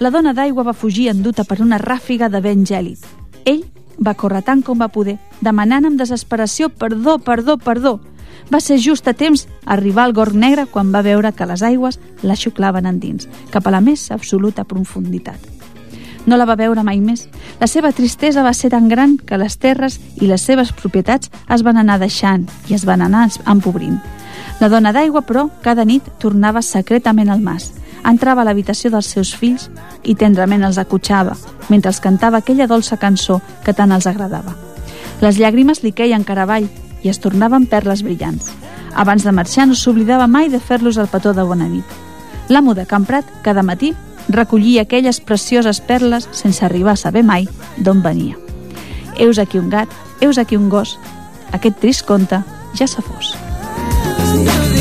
La 0.00 0.08
dona 0.08 0.32
d'aigua 0.32 0.64
va 0.64 0.72
fugir 0.72 1.10
enduta 1.12 1.44
per 1.44 1.60
una 1.60 1.76
ràfiga 1.76 2.32
de 2.32 2.40
vent 2.40 2.64
gèlid. 2.64 3.04
Ell 3.44 3.66
va 4.00 4.16
córrer 4.16 4.40
tant 4.48 4.64
com 4.64 4.80
va 4.80 4.88
poder, 4.88 5.18
demanant 5.44 5.84
amb 5.84 6.00
desesperació 6.00 6.70
perdó, 6.72 7.18
perdó, 7.18 7.58
perdó, 7.58 7.98
va 8.52 8.60
ser 8.60 8.78
just 8.78 9.08
a 9.08 9.14
temps 9.14 9.46
arribar 9.64 10.04
al 10.04 10.12
gorg 10.12 10.34
negre 10.34 10.66
quan 10.66 10.92
va 10.94 11.02
veure 11.02 11.32
que 11.32 11.46
les 11.46 11.62
aigües 11.62 11.98
la 12.22 12.36
xuclaven 12.36 12.86
endins, 12.86 13.28
cap 13.50 13.66
a 13.66 13.74
la 13.74 13.80
més 13.80 14.10
absoluta 14.10 14.64
profunditat. 14.64 15.38
no 16.26 16.36
la 16.36 16.46
va 16.48 16.56
veure 16.56 16.82
mai 16.82 17.00
més. 17.04 17.28
La 17.60 17.66
seva 17.68 17.92
tristesa 17.92 18.42
va 18.42 18.54
ser 18.54 18.70
tan 18.72 18.88
gran 18.88 19.18
que 19.18 19.36
les 19.36 19.58
terres 19.60 19.98
i 20.16 20.26
les 20.26 20.40
seves 20.40 20.72
propietats 20.72 21.30
es 21.52 21.62
van 21.62 21.76
anar 21.76 21.98
deixant 22.00 22.46
i 22.68 22.74
es 22.74 22.86
van 22.88 23.02
anar 23.02 23.28
empobrint. 23.46 23.98
La 24.60 24.68
dona 24.68 24.92
d'aigua, 24.92 25.20
però, 25.20 25.48
cada 25.62 25.84
nit 25.84 26.06
tornava 26.18 26.62
secretament 26.62 27.28
al 27.28 27.40
mas. 27.40 27.72
Entrava 28.04 28.42
a 28.42 28.44
l'habitació 28.44 28.90
dels 28.90 29.08
seus 29.12 29.34
fills 29.34 29.68
i 30.02 30.14
tendrament 30.14 30.64
els 30.64 30.78
acotxava, 30.78 31.36
mentre 31.68 31.90
els 31.90 32.00
cantava 32.00 32.38
aquella 32.38 32.66
dolça 32.66 32.96
cançó 32.96 33.40
que 33.64 33.74
tant 33.74 33.92
els 33.92 34.06
agradava. 34.06 34.54
Les 35.20 35.38
llàgrimes 35.38 35.82
li 35.82 35.92
queien 35.92 36.24
cara 36.24 36.44
avall 36.44 36.68
i 37.04 37.12
es 37.12 37.20
tornaven 37.20 37.68
perles 37.70 38.02
brillants. 38.02 38.50
Abans 38.94 39.22
de 39.22 39.32
marxar 39.32 39.68
no 39.68 39.76
s'oblidava 39.78 40.26
mai 40.26 40.48
de 40.50 40.58
fer-los 40.58 40.98
el 40.98 41.10
petó 41.12 41.34
de 41.36 41.44
bona 41.46 41.68
nit. 41.68 41.84
L'amo 42.48 42.74
de 42.74 42.86
Camprat, 42.86 43.28
cada 43.42 43.62
matí, 43.62 43.92
recollia 44.28 44.82
aquelles 44.82 45.20
precioses 45.20 45.80
perles 45.80 46.28
sense 46.32 46.64
arribar 46.64 46.94
a 46.94 47.02
saber 47.04 47.22
mai 47.22 47.48
d'on 47.76 48.02
venia. 48.02 48.38
Eus 49.18 49.38
aquí 49.38 49.58
un 49.58 49.70
gat, 49.70 49.88
eus 50.20 50.38
aquí 50.38 50.56
un 50.56 50.68
gos. 50.68 50.98
Aquest 51.52 51.78
trist 51.78 52.06
conte 52.08 52.42
ja 52.74 52.88
s'ha 52.88 53.04
fos. 53.04 54.73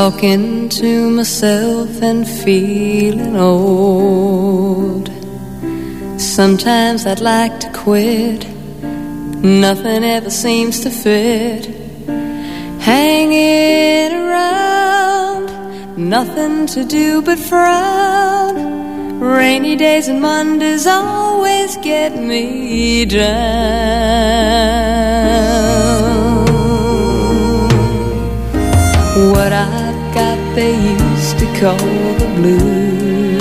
Talking 0.00 0.70
to 0.80 1.10
myself 1.10 2.00
and 2.00 2.26
feeling 2.26 3.36
old. 3.36 5.10
Sometimes 6.18 7.04
I'd 7.04 7.20
like 7.20 7.60
to 7.60 7.70
quit. 7.72 8.48
Nothing 9.66 10.02
ever 10.02 10.30
seems 10.30 10.80
to 10.84 10.90
fit. 10.90 11.66
Hanging 12.80 14.12
around, 14.22 15.48
nothing 15.98 16.66
to 16.68 16.82
do 16.82 17.20
but 17.20 17.38
frown. 17.38 19.20
Rainy 19.20 19.76
days 19.76 20.08
and 20.08 20.22
Mondays 20.22 20.86
always 20.86 21.76
get 21.76 22.16
me 22.16 23.04
down. 23.04 24.40
What 29.34 29.50
got 29.60 29.69
they 30.60 30.76
used 30.76 31.38
to 31.38 31.46
call 31.58 31.86
the 32.22 32.28
blues. 32.36 33.40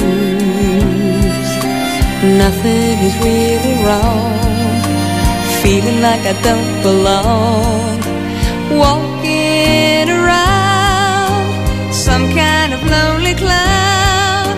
Nothing 2.43 2.95
is 3.07 3.15
really 3.27 3.75
wrong. 3.85 4.39
Feeling 5.61 5.99
like 6.07 6.23
I 6.33 6.35
don't 6.47 6.75
belong. 6.87 7.97
Walking 8.83 10.07
around 10.19 11.43
some 12.05 12.25
kind 12.41 12.71
of 12.75 12.81
lonely 12.95 13.35
cloud. 13.43 14.55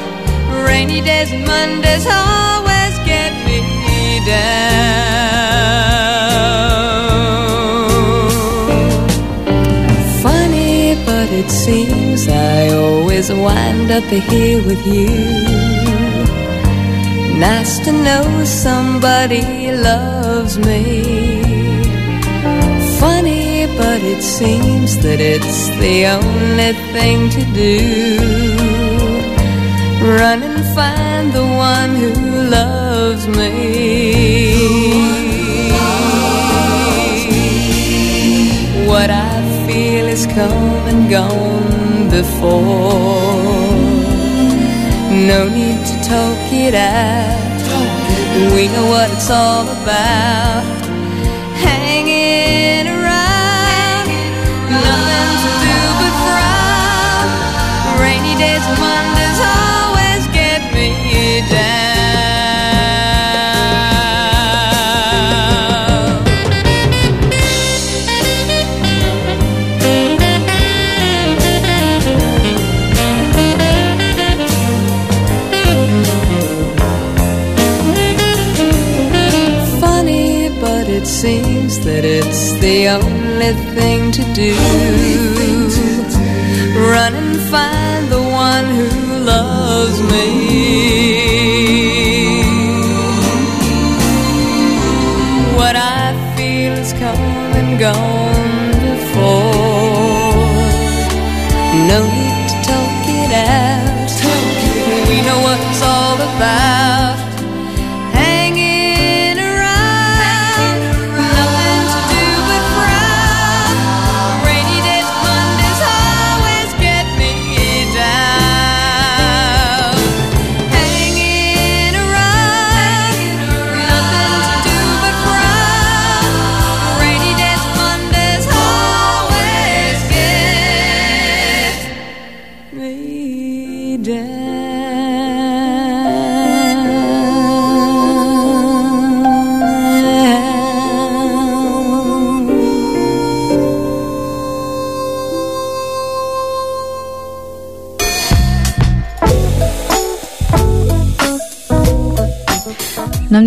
Rainy 0.67 1.01
days 1.01 1.31
and 1.35 1.43
Mondays 1.51 2.05
always 2.05 2.93
get 3.11 3.31
me 3.47 3.59
down. 4.33 5.00
Always 13.21 13.43
wind 13.43 13.91
up 13.91 14.03
here 14.05 14.63
with 14.65 14.85
you. 14.87 15.07
Nice 17.39 17.79
to 17.85 17.91
know 17.91 18.43
somebody 18.45 19.71
loves 19.71 20.57
me. 20.57 21.41
Funny, 22.99 23.67
but 23.77 24.01
it 24.01 24.21
seems 24.23 24.97
that 25.03 25.19
it's 25.19 25.67
the 25.79 26.07
only 26.07 26.73
thing 26.93 27.29
to 27.29 27.43
do. 27.53 27.77
Run 30.17 30.41
and 30.43 30.65
find 30.75 31.31
the 31.31 31.45
one 31.45 31.95
who 31.95 32.13
loves 32.49 33.27
me. 33.27 33.51
What 38.87 39.09
I 39.09 39.67
feel 39.67 40.05
is 40.07 40.25
come 40.25 40.87
and 40.91 41.09
gone 41.09 41.70
before. 42.11 43.31
No 45.31 45.47
need 45.47 45.79
to 45.85 45.95
talk 46.03 46.51
it 46.51 46.75
out. 46.75 47.61
We 48.53 48.67
know 48.67 48.85
what 48.87 49.09
it's 49.11 49.29
all 49.29 49.63
about. 49.63 50.70
The 82.81 82.89
only 82.89 83.53
thing 83.75 84.11
to 84.11 84.23
do. 84.33 84.55
Run 86.91 87.13
and 87.13 87.39
find 87.51 88.11
the 88.11 88.23
one 88.47 88.65
who 88.77 88.89
loves 89.31 89.97
me. 90.11 90.27
What 95.57 95.75
I 95.75 96.05
feel 96.35 96.73
is 96.83 96.93
come 96.93 97.51
and 97.59 97.71
gone 97.79 98.71
before. 98.89 99.51
No 101.91 102.20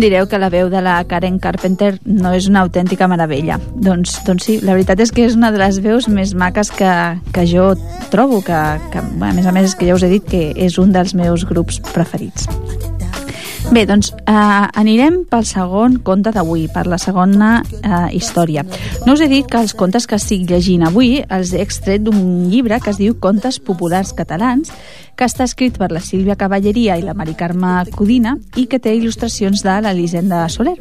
direu 0.05 0.29
que 0.29 0.39
la 0.41 0.51
veu 0.53 0.69
de 0.69 0.81
la 0.85 0.99
Karen 1.09 1.39
Carpenter 1.41 1.95
no 2.05 2.33
és 2.37 2.49
una 2.51 2.63
autèntica 2.65 3.09
meravella. 3.11 3.59
Doncs, 3.75 4.19
doncs 4.27 4.47
sí, 4.47 4.59
la 4.61 4.77
veritat 4.77 5.01
és 5.03 5.13
que 5.15 5.25
és 5.25 5.37
una 5.37 5.51
de 5.53 5.61
les 5.61 5.81
veus 5.83 6.09
més 6.11 6.35
maques 6.37 6.71
que, 6.73 6.93
que 7.35 7.47
jo 7.49 7.73
trobo, 8.13 8.41
que, 8.45 8.61
que 8.93 9.01
a 9.01 9.33
més 9.33 9.45
a 9.45 9.55
més 9.55 9.71
és 9.71 9.77
que 9.77 9.89
ja 9.89 9.97
us 9.97 10.05
he 10.05 10.13
dit 10.17 10.29
que 10.29 10.47
és 10.55 10.79
un 10.81 10.93
dels 10.95 11.17
meus 11.17 11.47
grups 11.49 11.81
preferits. 11.93 12.49
Bé, 13.73 13.81
doncs 13.89 14.11
eh, 14.13 14.33
anirem 14.77 15.23
pel 15.29 15.43
segon 15.47 15.97
conte 16.05 16.31
d'avui, 16.31 16.67
per 16.71 16.85
la 16.87 16.99
segona 17.01 17.57
eh, 17.65 18.15
història. 18.15 18.63
No 19.07 19.15
us 19.17 19.23
he 19.25 19.27
dit 19.31 19.47
que 19.49 19.59
els 19.59 19.73
contes 19.75 20.05
que 20.07 20.19
estic 20.19 20.45
llegint 20.49 20.85
avui 20.85 21.17
els 21.25 21.51
he 21.51 21.63
extret 21.63 22.05
d'un 22.05 22.45
llibre 22.51 22.79
que 22.79 22.93
es 22.93 23.01
diu 23.01 23.17
Contes 23.19 23.57
Populars 23.59 24.13
Catalans, 24.15 24.71
que 25.15 25.25
està 25.25 25.45
escrit 25.47 25.77
per 25.79 25.89
la 25.95 26.01
Sílvia 26.03 26.35
Cavalleria 26.35 26.97
i 26.99 27.03
la 27.03 27.15
Mari 27.15 27.35
Carme 27.39 27.85
Codina 27.95 28.35
i 28.59 28.65
que 28.67 28.79
té 28.83 28.93
il·lustracions 28.95 29.63
de 29.63 29.75
l'Elisenda 29.81 30.43
Soler. 30.51 30.75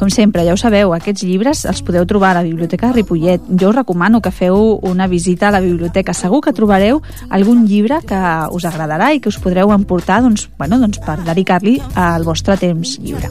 Com 0.00 0.10
sempre, 0.12 0.44
ja 0.48 0.54
ho 0.56 0.60
sabeu, 0.60 0.94
aquests 0.96 1.24
llibres 1.28 1.64
els 1.68 1.82
podeu 1.84 2.06
trobar 2.08 2.32
a 2.32 2.38
la 2.40 2.44
Biblioteca 2.46 2.88
de 2.88 2.98
Ripollet. 2.98 3.44
Jo 3.60 3.70
us 3.70 3.76
recomano 3.76 4.22
que 4.24 4.32
feu 4.32 4.78
una 4.82 5.06
visita 5.06 5.48
a 5.48 5.54
la 5.58 5.60
biblioteca. 5.60 6.14
Segur 6.16 6.40
que 6.44 6.54
trobareu 6.56 7.02
algun 7.28 7.66
llibre 7.68 8.00
que 8.08 8.20
us 8.56 8.64
agradarà 8.64 9.12
i 9.12 9.20
que 9.20 9.28
us 9.28 9.40
podreu 9.40 9.72
emportar 9.76 10.22
doncs, 10.24 10.48
bueno, 10.58 10.80
doncs 10.80 11.00
per 11.04 11.20
dedicar-li 11.24 11.78
al 12.16 12.24
vostre 12.24 12.56
temps 12.56 12.96
lliure. 12.98 13.30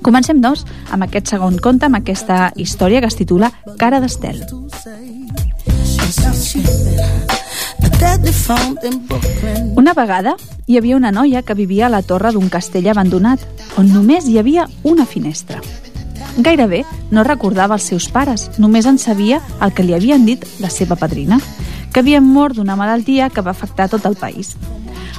Comencem, 0.00 0.40
doncs, 0.40 0.64
amb 0.90 1.04
aquest 1.04 1.28
segon 1.34 1.58
conte, 1.60 1.86
amb 1.86 2.00
aquesta 2.00 2.52
història 2.56 3.02
que 3.02 3.10
es 3.10 3.18
titula 3.18 3.52
Cara 3.78 4.00
d'Estel. 4.00 4.40
Una 9.76 9.92
vegada 9.94 10.34
hi 10.66 10.78
havia 10.78 10.96
una 10.96 11.12
noia 11.12 11.42
que 11.42 11.54
vivia 11.54 11.86
a 11.86 11.92
la 11.92 12.02
torre 12.02 12.32
d'un 12.32 12.48
castell 12.48 12.88
abandonat, 12.88 13.44
on 13.76 13.92
només 13.92 14.26
hi 14.26 14.38
havia 14.40 14.66
una 14.82 15.06
finestra. 15.06 15.60
Gairebé 16.38 16.84
no 17.10 17.24
recordava 17.26 17.76
els 17.76 17.88
seus 17.90 18.08
pares, 18.08 18.48
només 18.58 18.86
en 18.86 18.98
sabia 18.98 19.40
el 19.60 19.74
que 19.74 19.84
li 19.84 19.94
havien 19.94 20.24
dit 20.24 20.46
la 20.60 20.70
seva 20.70 20.96
padrina, 20.96 21.40
que 21.92 22.00
havien 22.00 22.24
mort 22.24 22.56
d'una 22.56 22.76
malaltia 22.78 23.30
que 23.30 23.42
va 23.42 23.50
afectar 23.50 23.88
tot 23.90 24.06
el 24.06 24.16
país. 24.16 24.54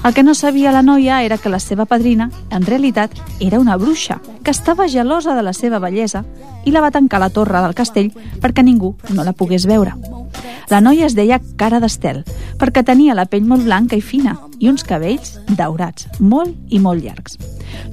El 0.03 0.15
que 0.15 0.23
no 0.23 0.33
sabia 0.33 0.71
la 0.71 0.81
noia 0.81 1.21
era 1.21 1.37
que 1.37 1.49
la 1.49 1.59
seva 1.59 1.85
padrina, 1.85 2.31
en 2.49 2.63
realitat, 2.65 3.11
era 3.39 3.59
una 3.59 3.77
bruixa, 3.77 4.19
que 4.43 4.49
estava 4.49 4.87
gelosa 4.89 5.35
de 5.35 5.43
la 5.45 5.53
seva 5.53 5.77
bellesa 5.77 6.23
i 6.65 6.71
la 6.73 6.81
va 6.81 6.89
tancar 6.89 7.19
a 7.19 7.27
la 7.27 7.29
torre 7.29 7.61
del 7.61 7.75
castell 7.77 8.09
perquè 8.41 8.63
ningú 8.65 8.95
no 9.13 9.23
la 9.23 9.33
pogués 9.37 9.67
veure. 9.69 9.93
La 10.71 10.81
noia 10.81 11.05
es 11.05 11.13
deia 11.13 11.37
Cara 11.55 11.79
d'Estel, 11.83 12.23
perquè 12.57 12.81
tenia 12.87 13.13
la 13.13 13.27
pell 13.29 13.45
molt 13.45 13.67
blanca 13.67 13.95
i 13.95 14.01
fina 14.01 14.39
i 14.57 14.71
uns 14.71 14.85
cabells 14.87 15.35
daurats, 15.53 16.07
molt 16.17 16.55
i 16.73 16.79
molt 16.79 17.03
llargs. 17.03 17.37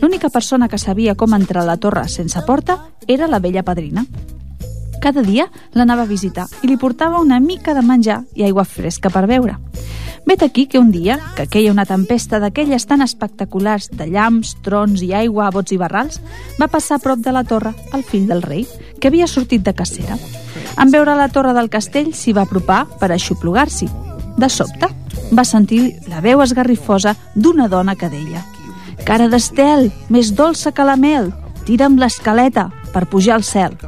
L'única 0.01 0.31
persona 0.31 0.69
que 0.69 0.79
sabia 0.79 1.15
com 1.15 1.37
entrar 1.37 1.67
a 1.67 1.69
la 1.69 1.77
torre 1.77 2.07
sense 2.09 2.41
porta 2.47 2.79
era 3.07 3.29
la 3.29 3.41
vella 3.41 3.63
padrina. 3.63 4.07
Cada 5.03 5.23
dia 5.23 5.51
l'anava 5.75 6.07
a 6.07 6.11
visitar 6.11 6.49
i 6.63 6.73
li 6.73 6.79
portava 6.81 7.21
una 7.21 7.39
mica 7.39 7.75
de 7.75 7.83
menjar 7.83 8.23
i 8.35 8.49
aigua 8.49 8.65
fresca 8.65 9.11
per 9.11 9.27
beure. 9.29 9.59
Vet 10.29 10.43
aquí 10.43 10.67
que 10.67 10.79
un 10.79 10.91
dia, 10.93 11.19
que 11.37 11.47
queia 11.49 11.73
una 11.73 11.87
tempesta 11.89 12.37
d'aquelles 12.37 12.85
tan 12.85 13.01
espectaculars 13.01 13.87
de 13.97 14.11
llamps, 14.13 14.51
trons 14.61 15.01
i 15.01 15.15
aigua 15.17 15.47
a 15.47 15.53
bots 15.55 15.73
i 15.73 15.79
barrals, 15.81 16.19
va 16.61 16.69
passar 16.69 16.99
a 16.99 17.01
prop 17.01 17.23
de 17.25 17.33
la 17.33 17.47
torre 17.49 17.73
el 17.97 18.05
fill 18.05 18.27
del 18.29 18.43
rei, 18.45 18.67
que 19.01 19.09
havia 19.09 19.25
sortit 19.25 19.65
de 19.65 19.73
cacera. 19.73 20.19
En 20.77 20.93
veure 20.93 21.15
la 21.17 21.31
torre 21.33 21.55
del 21.57 21.73
castell 21.73 22.13
s'hi 22.13 22.37
va 22.37 22.45
apropar 22.45 22.83
per 23.01 23.09
aixoplugar-s'hi. 23.09 23.89
De 24.37 24.51
sobte, 24.53 24.93
va 25.33 25.49
sentir 25.49 25.97
la 26.13 26.21
veu 26.21 26.45
esgarrifosa 26.45 27.17
d'una 27.35 27.73
dona 27.73 27.97
que 27.97 28.13
deia 28.13 28.45
«Cara 29.09 29.31
d'estel, 29.33 29.89
més 30.13 30.35
dolça 30.37 30.75
que 30.77 30.85
la 30.85 31.01
mel, 31.01 31.33
tira'm 31.65 31.97
l'escaleta 31.97 32.69
per 32.93 33.09
pujar 33.09 33.41
al 33.41 33.49
cel». 33.49 33.81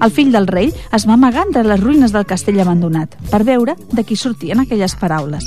El 0.00 0.10
fill 0.12 0.32
del 0.32 0.46
rei 0.46 0.72
es 0.92 1.06
va 1.08 1.14
amagar 1.14 1.46
entre 1.46 1.64
les 1.64 1.80
ruïnes 1.80 2.12
del 2.12 2.26
castell 2.28 2.60
abandonat 2.60 3.14
per 3.30 3.44
veure 3.48 3.76
de 3.92 4.04
qui 4.04 4.16
sortien 4.16 4.60
aquelles 4.60 4.96
paraules. 5.00 5.46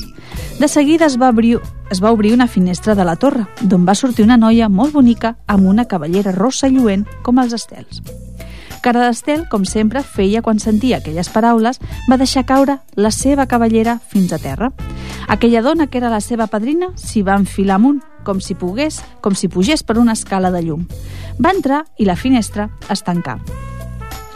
De 0.60 0.68
seguida 0.68 1.06
es 1.06 1.18
va 1.22 1.30
obrir, 1.30 1.60
es 1.92 2.02
va 2.04 2.12
obrir 2.12 2.34
una 2.34 2.48
finestra 2.48 2.96
de 2.96 3.06
la 3.06 3.16
torre, 3.16 3.46
d'on 3.62 3.86
va 3.88 3.96
sortir 3.96 4.26
una 4.26 4.38
noia 4.38 4.70
molt 4.70 4.94
bonica 4.94 5.36
amb 5.48 5.70
una 5.70 5.86
cavallera 5.86 6.34
rossa 6.36 6.68
lluent 6.68 7.06
com 7.24 7.40
els 7.40 7.54
estels. 7.54 8.02
Cara 8.82 9.04
d'Estel, 9.04 9.44
com 9.52 9.66
sempre, 9.68 10.02
feia 10.04 10.42
quan 10.42 10.60
sentia 10.60 10.98
aquelles 10.98 11.30
paraules, 11.30 11.82
va 12.10 12.18
deixar 12.18 12.46
caure 12.48 12.80
la 12.96 13.12
seva 13.12 13.46
cavallera 13.46 13.98
fins 14.00 14.32
a 14.32 14.40
terra. 14.40 14.72
Aquella 15.28 15.62
dona, 15.62 15.88
que 15.88 16.00
era 16.00 16.10
la 16.10 16.22
seva 16.24 16.48
padrina, 16.48 16.94
s'hi 16.96 17.22
va 17.22 17.36
enfilar 17.38 17.76
amunt, 17.76 18.00
com 18.24 18.40
si 18.40 18.56
pogués, 18.56 19.02
com 19.22 19.36
si 19.36 19.52
pugés 19.52 19.84
per 19.84 20.00
una 20.00 20.16
escala 20.16 20.52
de 20.52 20.64
llum. 20.64 20.88
Va 21.40 21.52
entrar 21.52 21.84
i 21.98 22.08
la 22.08 22.16
finestra 22.16 22.70
es 22.90 23.04
tancà. 23.04 23.40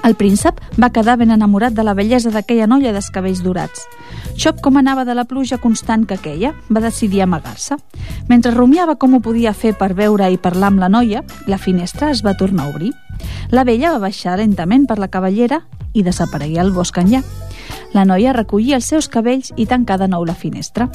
El 0.04 0.16
príncep 0.20 0.60
va 0.76 0.92
quedar 0.92 1.16
ben 1.18 1.32
enamorat 1.32 1.74
de 1.74 1.84
la 1.88 1.94
bellesa 1.96 2.32
d'aquella 2.32 2.68
noia 2.68 2.92
dels 2.92 3.08
cabells 3.14 3.40
dorats. 3.44 3.86
Xop 4.36 4.60
com 4.66 4.78
anava 4.78 5.06
de 5.08 5.16
la 5.16 5.24
pluja 5.30 5.60
constant 5.64 6.04
que 6.10 6.18
queia, 6.20 6.52
va 6.70 6.84
decidir 6.84 7.22
amagar-se. 7.24 7.78
Mentre 8.28 8.52
rumiava 8.52 8.98
com 9.00 9.16
ho 9.16 9.22
podia 9.24 9.54
fer 9.54 9.74
per 9.80 9.94
veure 9.96 10.28
i 10.28 10.42
parlar 10.42 10.74
amb 10.74 10.84
la 10.84 10.92
noia, 10.92 11.24
la 11.48 11.58
finestra 11.58 12.12
es 12.12 12.24
va 12.26 12.36
tornar 12.36 12.68
a 12.68 12.76
obrir. 12.76 12.92
La 13.52 13.64
vella 13.64 13.94
va 13.96 14.04
baixar 14.10 14.38
lentament 14.42 14.90
per 14.90 15.00
la 15.00 15.08
cavallera 15.08 15.64
i 15.94 16.04
desaparegué 16.04 16.60
al 16.60 16.76
bosc 16.76 16.98
enllà. 17.00 17.24
La 17.94 18.06
noia 18.10 18.34
recollia 18.34 18.80
els 18.80 18.88
seus 18.90 19.08
cabells 19.08 19.52
i 19.56 19.68
tancà 19.70 20.00
de 20.02 20.08
nou 20.10 20.26
la 20.26 20.34
finestra. 20.34 20.90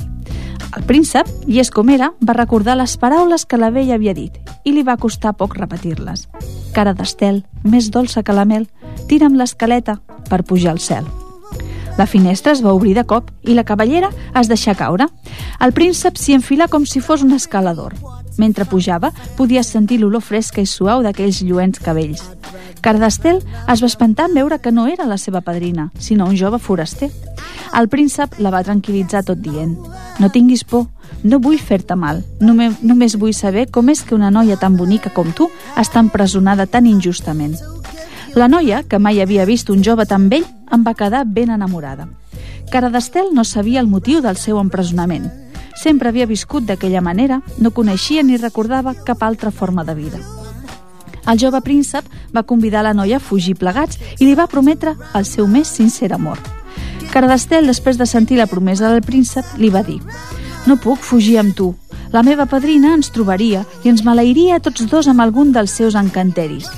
El 0.76 0.84
príncep, 0.84 1.28
llest 1.46 1.72
com 1.74 1.88
era, 1.94 2.10
va 2.20 2.34
recordar 2.36 2.74
les 2.76 2.96
paraules 2.98 3.46
que 3.46 3.60
la 3.60 3.70
vella 3.70 3.94
havia 3.94 4.14
dit 4.14 4.34
i 4.64 4.74
li 4.74 4.82
va 4.82 4.98
costar 4.98 5.36
poc 5.38 5.56
repetir-les. 5.56 6.26
Cara 6.74 6.92
d'estel, 6.98 7.44
més 7.62 7.88
dolça 7.94 8.22
que 8.22 8.34
la 8.34 8.44
mel, 8.44 8.66
tira'm 9.08 9.38
l'escaleta 9.38 10.00
per 10.28 10.42
pujar 10.44 10.74
al 10.74 10.82
cel. 10.82 11.06
La 11.98 12.06
finestra 12.06 12.52
es 12.52 12.60
va 12.62 12.74
obrir 12.74 12.94
de 12.94 13.02
cop 13.02 13.32
i 13.42 13.56
la 13.58 13.64
cavallera 13.66 14.12
es 14.38 14.50
deixà 14.50 14.76
caure. 14.78 15.08
El 15.64 15.72
príncep 15.74 16.18
s'hi 16.18 16.36
enfilà 16.36 16.68
com 16.70 16.84
si 16.86 17.00
fos 17.02 17.24
un 17.26 17.34
escalador. 17.34 17.96
Mentre 18.38 18.68
pujava, 18.70 19.10
podia 19.36 19.64
sentir 19.66 19.98
l'olor 19.98 20.22
fresca 20.22 20.62
i 20.62 20.66
suau 20.70 21.02
d'aquells 21.02 21.42
lluents 21.42 21.82
cabells. 21.82 22.22
Cardestel 22.88 23.42
es 23.68 23.82
va 23.84 23.88
espantar 23.90 24.30
en 24.30 24.36
veure 24.38 24.56
que 24.64 24.70
no 24.72 24.86
era 24.88 25.04
la 25.04 25.18
seva 25.20 25.42
padrina, 25.42 25.90
sinó 25.98 26.24
un 26.24 26.38
jove 26.40 26.58
foraster. 26.58 27.10
El 27.76 27.90
príncep 27.92 28.38
la 28.40 28.48
va 28.48 28.62
tranquil·litzar 28.64 29.20
tot 29.28 29.42
dient 29.44 29.74
«No 30.16 30.30
tinguis 30.32 30.62
por, 30.64 30.86
no 31.20 31.36
vull 31.36 31.58
fer-te 31.60 31.98
mal, 32.00 32.22
només, 32.40 32.78
només 32.80 33.18
vull 33.20 33.34
saber 33.36 33.66
com 33.68 33.92
és 33.92 34.00
que 34.00 34.16
una 34.16 34.30
noia 34.32 34.56
tan 34.56 34.80
bonica 34.80 35.12
com 35.12 35.28
tu 35.36 35.50
està 35.76 36.00
empresonada 36.00 36.64
tan 36.64 36.88
injustament». 36.88 37.58
La 38.32 38.48
noia, 38.48 38.80
que 38.88 38.96
mai 38.96 39.20
havia 39.20 39.44
vist 39.44 39.68
un 39.68 39.84
jove 39.84 40.08
tan 40.08 40.30
vell, 40.32 40.48
em 40.72 40.88
va 40.88 40.96
quedar 40.96 41.26
ben 41.26 41.52
enamorada. 41.52 42.08
Cara 42.72 42.88
d'Estel 42.88 43.34
no 43.36 43.44
sabia 43.44 43.84
el 43.84 43.92
motiu 43.92 44.24
del 44.24 44.40
seu 44.40 44.64
empresonament. 44.64 45.28
Sempre 45.76 46.08
havia 46.08 46.24
viscut 46.24 46.64
d'aquella 46.64 47.04
manera, 47.04 47.42
no 47.58 47.70
coneixia 47.70 48.24
ni 48.24 48.40
recordava 48.40 48.96
cap 49.04 49.28
altra 49.28 49.52
forma 49.52 49.84
de 49.84 50.00
vida. 50.04 50.37
El 51.28 51.38
jove 51.40 51.60
príncep 51.60 52.06
va 52.34 52.46
convidar 52.48 52.82
la 52.86 52.94
noia 52.96 53.18
a 53.18 53.24
fugir 53.24 53.54
plegats 53.60 53.98
i 54.18 54.24
li 54.24 54.34
va 54.38 54.48
prometre 54.48 54.94
el 55.14 55.26
seu 55.28 55.46
més 55.46 55.68
sincer 55.68 56.12
amor. 56.16 56.40
Cardestel, 57.12 57.68
després 57.68 57.98
de 57.98 58.06
sentir 58.06 58.38
la 58.38 58.48
promesa 58.48 58.88
del 58.92 59.04
príncep, 59.04 59.44
li 59.58 59.70
va 59.70 59.84
dir 59.84 60.00
«No 60.66 60.76
puc 60.80 61.00
fugir 61.04 61.38
amb 61.40 61.54
tu. 61.56 61.74
La 62.12 62.22
meva 62.24 62.46
padrina 62.48 62.94
ens 62.96 63.12
trobaria 63.12 63.64
i 63.84 63.92
ens 63.92 64.04
maleiria 64.04 64.56
a 64.56 64.64
tots 64.64 64.88
dos 64.88 65.08
amb 65.08 65.20
algun 65.20 65.52
dels 65.52 65.72
seus 65.76 65.96
encanteris. 65.96 66.68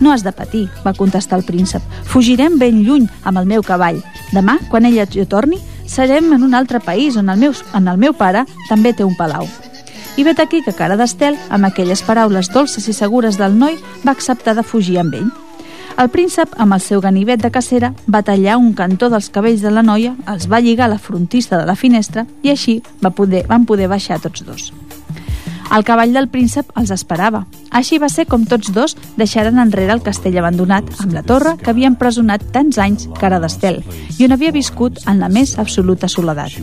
No 0.00 0.12
has 0.12 0.24
de 0.24 0.32
patir, 0.32 0.68
va 0.84 0.94
contestar 0.96 1.38
el 1.38 1.46
príncep. 1.46 1.82
Fugirem 2.04 2.58
ben 2.58 2.82
lluny 2.82 3.06
amb 3.22 3.38
el 3.38 3.46
meu 3.46 3.62
cavall. 3.62 4.00
Demà, 4.32 4.58
quan 4.70 4.86
ella 4.88 5.06
jo 5.06 5.26
torni, 5.26 5.60
serem 5.86 6.32
en 6.32 6.42
un 6.42 6.54
altre 6.54 6.80
país 6.80 7.16
on 7.16 7.28
el 7.28 7.38
meu, 7.38 7.54
en 7.74 7.88
el 7.88 7.98
meu 7.98 8.14
pare 8.14 8.46
també 8.68 8.94
té 8.94 9.04
un 9.04 9.18
palau. 9.18 9.46
I 10.16 10.24
vet 10.26 10.40
aquí 10.40 10.60
que 10.64 10.74
cara 10.74 10.96
d'estel, 10.98 11.38
amb 11.54 11.68
aquelles 11.68 12.02
paraules 12.02 12.50
dolces 12.52 12.88
i 12.90 12.94
segures 12.96 13.38
del 13.38 13.54
noi, 13.58 13.78
va 14.04 14.12
acceptar 14.12 14.56
de 14.58 14.66
fugir 14.66 14.98
amb 15.00 15.14
ell. 15.14 15.30
El 16.00 16.08
príncep, 16.08 16.52
amb 16.56 16.74
el 16.74 16.80
seu 16.80 17.00
ganivet 17.04 17.42
de 17.42 17.50
cacera, 17.52 17.92
va 18.08 18.22
tallar 18.26 18.56
un 18.58 18.72
cantó 18.74 19.10
dels 19.12 19.30
cabells 19.30 19.60
de 19.62 19.72
la 19.74 19.82
noia, 19.82 20.14
els 20.32 20.48
va 20.48 20.60
lligar 20.60 20.86
a 20.88 20.94
la 20.94 20.98
frontista 20.98 21.58
de 21.60 21.66
la 21.68 21.76
finestra 21.76 22.26
i 22.42 22.52
així 22.54 22.80
va 23.04 23.10
poder, 23.10 23.46
van 23.50 23.66
poder 23.68 23.88
baixar 23.88 24.20
tots 24.20 24.46
dos. 24.46 24.70
El 25.70 25.84
cavall 25.86 26.12
del 26.12 26.26
príncep 26.28 26.72
els 26.80 26.90
esperava. 26.90 27.44
Així 27.70 28.00
va 28.02 28.08
ser 28.10 28.24
com 28.26 28.42
tots 28.48 28.72
dos 28.74 28.96
deixaren 29.18 29.60
enrere 29.62 29.94
el 29.94 30.02
castell 30.02 30.38
abandonat, 30.40 30.88
amb 30.98 31.14
la 31.14 31.22
torre 31.22 31.54
que 31.60 31.70
havia 31.70 31.90
empresonat 31.90 32.42
tants 32.54 32.80
anys 32.82 33.06
cara 33.20 33.38
d'estel 33.38 33.78
i 34.18 34.26
on 34.26 34.34
havia 34.34 34.50
viscut 34.50 34.98
en 35.06 35.22
la 35.22 35.30
més 35.30 35.54
absoluta 35.62 36.10
soledat. 36.10 36.58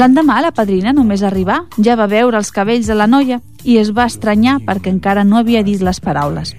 L'endemà, 0.00 0.40
la 0.42 0.50
padrina, 0.50 0.92
només 0.92 1.22
arribar, 1.22 1.62
ja 1.78 1.94
va 1.94 2.10
veure 2.10 2.42
els 2.42 2.50
cabells 2.50 2.90
de 2.90 2.98
la 2.98 3.06
noia 3.06 3.38
i 3.66 3.76
es 3.80 3.90
va 3.90 4.06
estranyar 4.06 4.60
perquè 4.64 4.92
encara 4.92 5.24
no 5.26 5.40
havia 5.40 5.64
dit 5.66 5.82
les 5.82 5.98
paraules. 6.00 6.54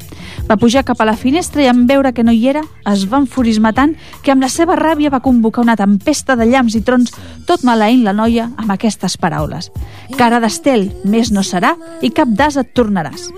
Va 0.48 0.60
pujar 0.60 0.84
cap 0.88 1.00
a 1.02 1.08
la 1.08 1.16
finestra 1.18 1.64
i 1.64 1.70
en 1.72 1.86
veure 1.88 2.14
que 2.14 2.24
no 2.24 2.36
hi 2.36 2.46
era, 2.52 2.62
es 2.92 3.08
va 3.10 3.22
enfurismar 3.24 3.74
tant 3.78 3.96
que 4.24 4.34
amb 4.34 4.44
la 4.44 4.52
seva 4.52 4.76
ràbia 4.80 5.12
va 5.14 5.24
convocar 5.24 5.64
una 5.64 5.78
tempesta 5.80 6.36
de 6.36 6.48
llamps 6.52 6.76
i 6.76 6.84
trons, 6.84 7.16
tot 7.48 7.64
maleint 7.68 8.04
la 8.06 8.14
noia 8.14 8.52
amb 8.56 8.76
aquestes 8.76 9.18
paraules. 9.18 9.72
Cara 10.20 10.42
d'estel, 10.44 10.92
més 11.04 11.32
no 11.32 11.44
serà 11.44 11.74
i 12.02 12.12
cap 12.12 12.30
d'as 12.30 12.60
et 12.60 12.76
tornaràs. 12.76 13.32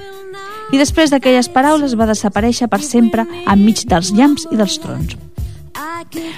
I 0.69 0.77
després 0.77 1.09
d'aquelles 1.09 1.49
paraules 1.49 1.95
va 1.97 2.09
desaparèixer 2.09 2.69
per 2.69 2.81
sempre 2.85 3.25
enmig 3.49 3.85
dels 3.89 4.13
llamps 4.13 4.45
i 4.51 4.59
dels 4.59 4.77
trons. 4.81 5.17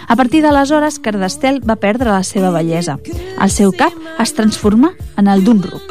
A 0.07 0.15
partir 0.15 0.41
d'aleshores, 0.43 0.99
Cardestel 0.99 1.61
va 1.67 1.79
perdre 1.79 2.11
la 2.11 2.23
seva 2.27 2.51
bellesa. 2.51 2.97
El 3.39 3.51
seu 3.51 3.71
cap 3.71 3.95
es 4.19 4.35
transformà 4.35 4.95
en 5.17 5.31
el 5.31 5.43
d'un 5.47 5.63
ruc. 5.63 5.90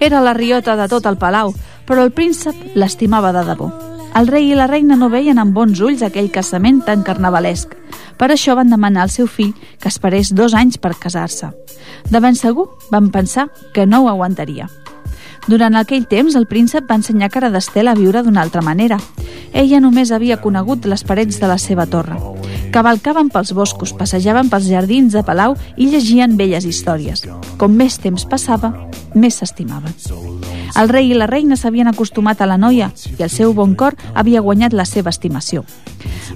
Era 0.00 0.20
la 0.20 0.34
riota 0.34 0.76
de 0.76 0.88
tot 0.88 1.06
el 1.06 1.16
palau, 1.16 1.54
però 1.86 2.04
el 2.04 2.12
príncep 2.12 2.76
l'estimava 2.76 3.32
de 3.32 3.44
debò. 3.46 3.70
El 4.16 4.30
rei 4.32 4.48
i 4.48 4.56
la 4.56 4.66
reina 4.66 4.96
no 4.96 5.10
veien 5.12 5.38
amb 5.38 5.52
bons 5.52 5.80
ulls 5.84 6.02
aquell 6.02 6.30
casament 6.32 6.80
tan 6.86 7.02
carnavalesc. 7.04 7.74
Per 8.16 8.30
això 8.32 8.54
van 8.56 8.70
demanar 8.72 9.02
al 9.04 9.12
seu 9.12 9.26
fill 9.28 9.52
que 9.80 9.90
esperés 9.92 10.32
dos 10.32 10.54
anys 10.56 10.78
per 10.80 10.94
casar-se. 10.96 11.50
De 12.08 12.20
ben 12.24 12.36
segur 12.36 12.70
van 12.90 13.10
pensar 13.12 13.50
que 13.74 13.84
no 13.84 14.04
ho 14.04 14.08
aguantaria. 14.08 14.70
Durant 15.46 15.76
aquell 15.76 16.08
temps, 16.08 16.34
el 16.34 16.48
príncep 16.48 16.88
va 16.88 16.96
ensenyar 16.98 17.30
Cara 17.30 17.52
d'Estel 17.52 17.88
a 17.88 17.94
viure 17.94 18.24
d'una 18.24 18.42
altra 18.42 18.62
manera. 18.64 18.96
Ella 19.52 19.80
només 19.80 20.12
havia 20.12 20.40
conegut 20.40 20.86
les 20.86 21.04
parets 21.04 21.40
de 21.40 21.50
la 21.50 21.58
seva 21.58 21.86
torre. 21.86 22.18
Cavalcaven 22.72 23.30
pels 23.32 23.54
boscos, 23.56 23.94
passejaven 23.96 24.50
pels 24.52 24.66
jardins 24.68 25.14
de 25.14 25.22
Palau 25.24 25.54
i 25.76 25.88
llegien 25.88 26.36
velles 26.36 26.66
històries. 26.68 27.24
Com 27.56 27.72
més 27.72 27.96
temps 28.02 28.26
passava, 28.28 28.72
més 29.14 29.38
s'estimaven. 29.40 29.94
El 30.76 30.90
rei 30.90 31.08
i 31.08 31.16
la 31.16 31.28
reina 31.30 31.56
s'havien 31.56 31.88
acostumat 31.88 32.42
a 32.42 32.48
la 32.50 32.58
noia 32.60 32.90
i 33.16 33.22
el 33.22 33.30
seu 33.32 33.54
bon 33.56 33.72
cor 33.80 33.96
havia 34.14 34.42
guanyat 34.44 34.76
la 34.76 34.84
seva 34.84 35.08
estimació. 35.14 35.64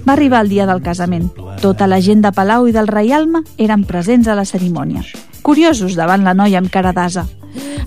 Va 0.07 0.13
arribar 0.13 0.41
el 0.41 0.49
dia 0.49 0.65
del 0.65 0.81
casament. 0.81 1.29
Tota 1.61 1.85
la 1.85 2.01
gent 2.01 2.23
de 2.25 2.31
Palau 2.33 2.65
i 2.67 2.73
del 2.73 2.89
Reialme 2.89 3.43
eren 3.57 3.85
presents 3.85 4.27
a 4.27 4.37
la 4.39 4.47
cerimònia. 4.49 5.03
Curiosos 5.41 5.93
davant 5.99 6.25
la 6.25 6.33
noia 6.33 6.57
amb 6.61 6.73
cara 6.73 6.93
d'asa. 6.93 7.27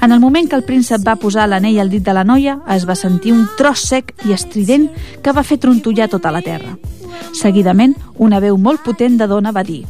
En 0.00 0.12
el 0.12 0.20
moment 0.20 0.48
que 0.48 0.56
el 0.56 0.64
príncep 0.64 1.04
va 1.06 1.16
posar 1.16 1.46
l'anell 1.48 1.78
al 1.80 1.90
dit 1.90 2.04
de 2.04 2.12
la 2.12 2.24
noia, 2.24 2.58
es 2.74 2.84
va 2.88 2.96
sentir 2.98 3.32
un 3.32 3.46
tros 3.58 3.86
sec 3.88 4.12
i 4.28 4.34
estrident 4.36 4.90
que 5.22 5.32
va 5.32 5.44
fer 5.46 5.58
trontollar 5.62 6.10
tota 6.12 6.32
la 6.34 6.42
terra. 6.44 6.76
Seguidament, 7.32 7.94
una 8.18 8.40
veu 8.40 8.58
molt 8.58 8.84
potent 8.84 9.16
de 9.18 9.28
dona 9.30 9.52
va 9.52 9.64
dir 9.64 9.84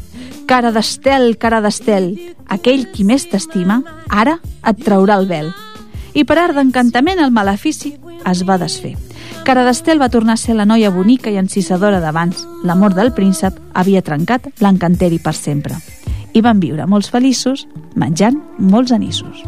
«Cara 0.46 0.70
d'estel, 0.72 1.38
cara 1.40 1.62
d'estel, 1.64 2.12
aquell 2.46 2.86
qui 2.92 3.04
més 3.04 3.24
t'estima, 3.30 3.80
ara 4.08 4.38
et 4.62 4.84
traurà 4.84 5.18
el 5.18 5.26
vel». 5.26 5.50
I 6.14 6.22
per 6.28 6.38
art 6.38 6.54
d'encantament 6.54 7.18
el 7.18 7.32
malefici 7.34 7.96
es 8.30 8.44
va 8.46 8.58
desfer. 8.60 8.94
Cara 9.44 9.64
d'Estel 9.66 9.98
va 10.00 10.08
tornar 10.08 10.38
a 10.38 10.40
ser 10.40 10.54
la 10.54 10.64
noia 10.64 10.92
bonica 10.94 11.32
i 11.32 11.40
encisadora 11.42 11.98
d'abans. 12.00 12.46
L'amor 12.62 12.94
del 12.94 13.12
príncep 13.12 13.58
havia 13.74 14.04
trencat 14.06 14.48
l'encanteri 14.62 15.18
per 15.18 15.34
sempre 15.34 15.82
i 16.34 16.42
van 16.42 16.60
viure 16.62 16.86
molts 16.90 17.10
feliços 17.14 17.66
menjant 17.94 18.40
molts 18.58 18.92
anissos. 18.92 19.44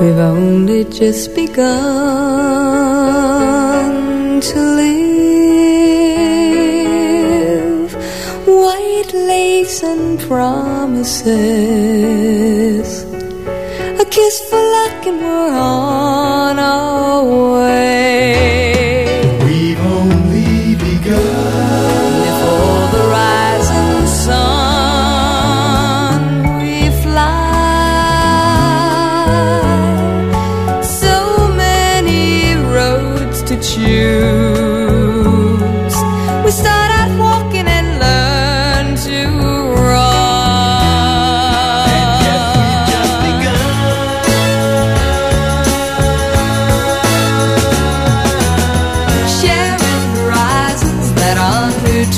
We've 0.00 0.18
only 0.18 0.84
just 0.84 1.34
begun 1.34 1.64
to 4.40 4.73
and 9.82 10.20
promises, 10.20 11.24
a 14.00 14.04
kiss 14.04 14.40
for 14.48 14.62
luck, 14.76 15.06
and 15.06 15.18
we're 15.20 15.56
on 15.56 16.58
our 16.58 17.24
way. 17.54 18.43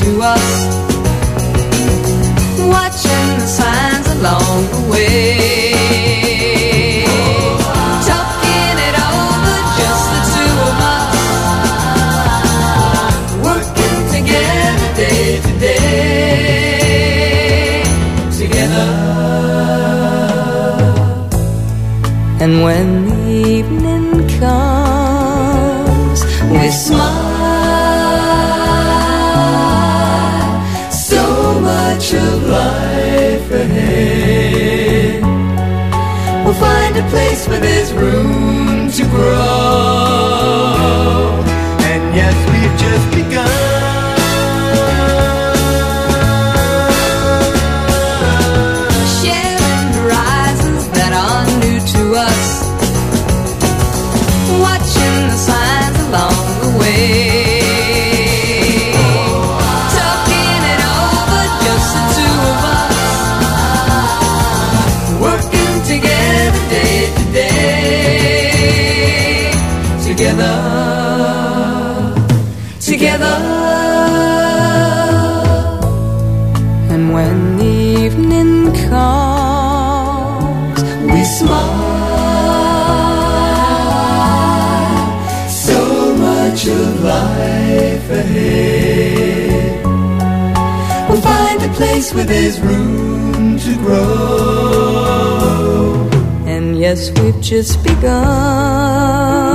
To 0.07 0.15
us, 0.23 0.49
watching 2.75 3.29
the 3.43 3.49
signs 3.59 4.07
along 4.17 4.59
the 4.75 4.81
way. 4.91 5.35
Talking 8.11 8.77
it 8.89 8.97
over, 9.11 9.57
just 9.81 10.05
the 10.13 10.21
two 10.35 10.55
of 10.71 10.79
us, 10.95 11.19
working 13.47 13.99
together 14.15 14.89
day 15.01 15.29
to 15.45 15.53
day, 15.67 16.87
together. 18.41 18.89
And 22.43 22.53
when 22.63 22.87
the 23.09 23.19
evening 23.57 24.09
comes, 24.39 26.21
we 26.53 26.71
smile. 26.71 27.06
There's 37.61 37.93
room 37.93 38.91
to 38.91 39.05
grow. 39.05 39.76
Of 86.83 87.03
life 87.03 88.11
ahead. 88.11 89.85
We'll 91.09 91.21
find 91.21 91.63
a 91.63 91.69
place 91.75 92.13
where 92.15 92.25
there's 92.25 92.61
room 92.61 93.59
to 93.59 93.75
grow. 93.85 94.07
And 96.47 96.79
yes, 96.79 97.11
we've 97.19 97.41
just 97.41 97.83
begun. 97.83 99.46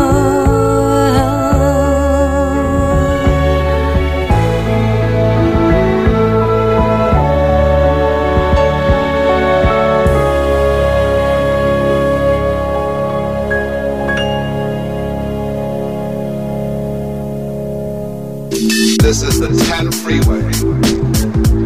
This 19.12 19.24
is 19.24 19.42
the 19.42 19.50
10 19.50 19.92
freeway. 19.92 20.40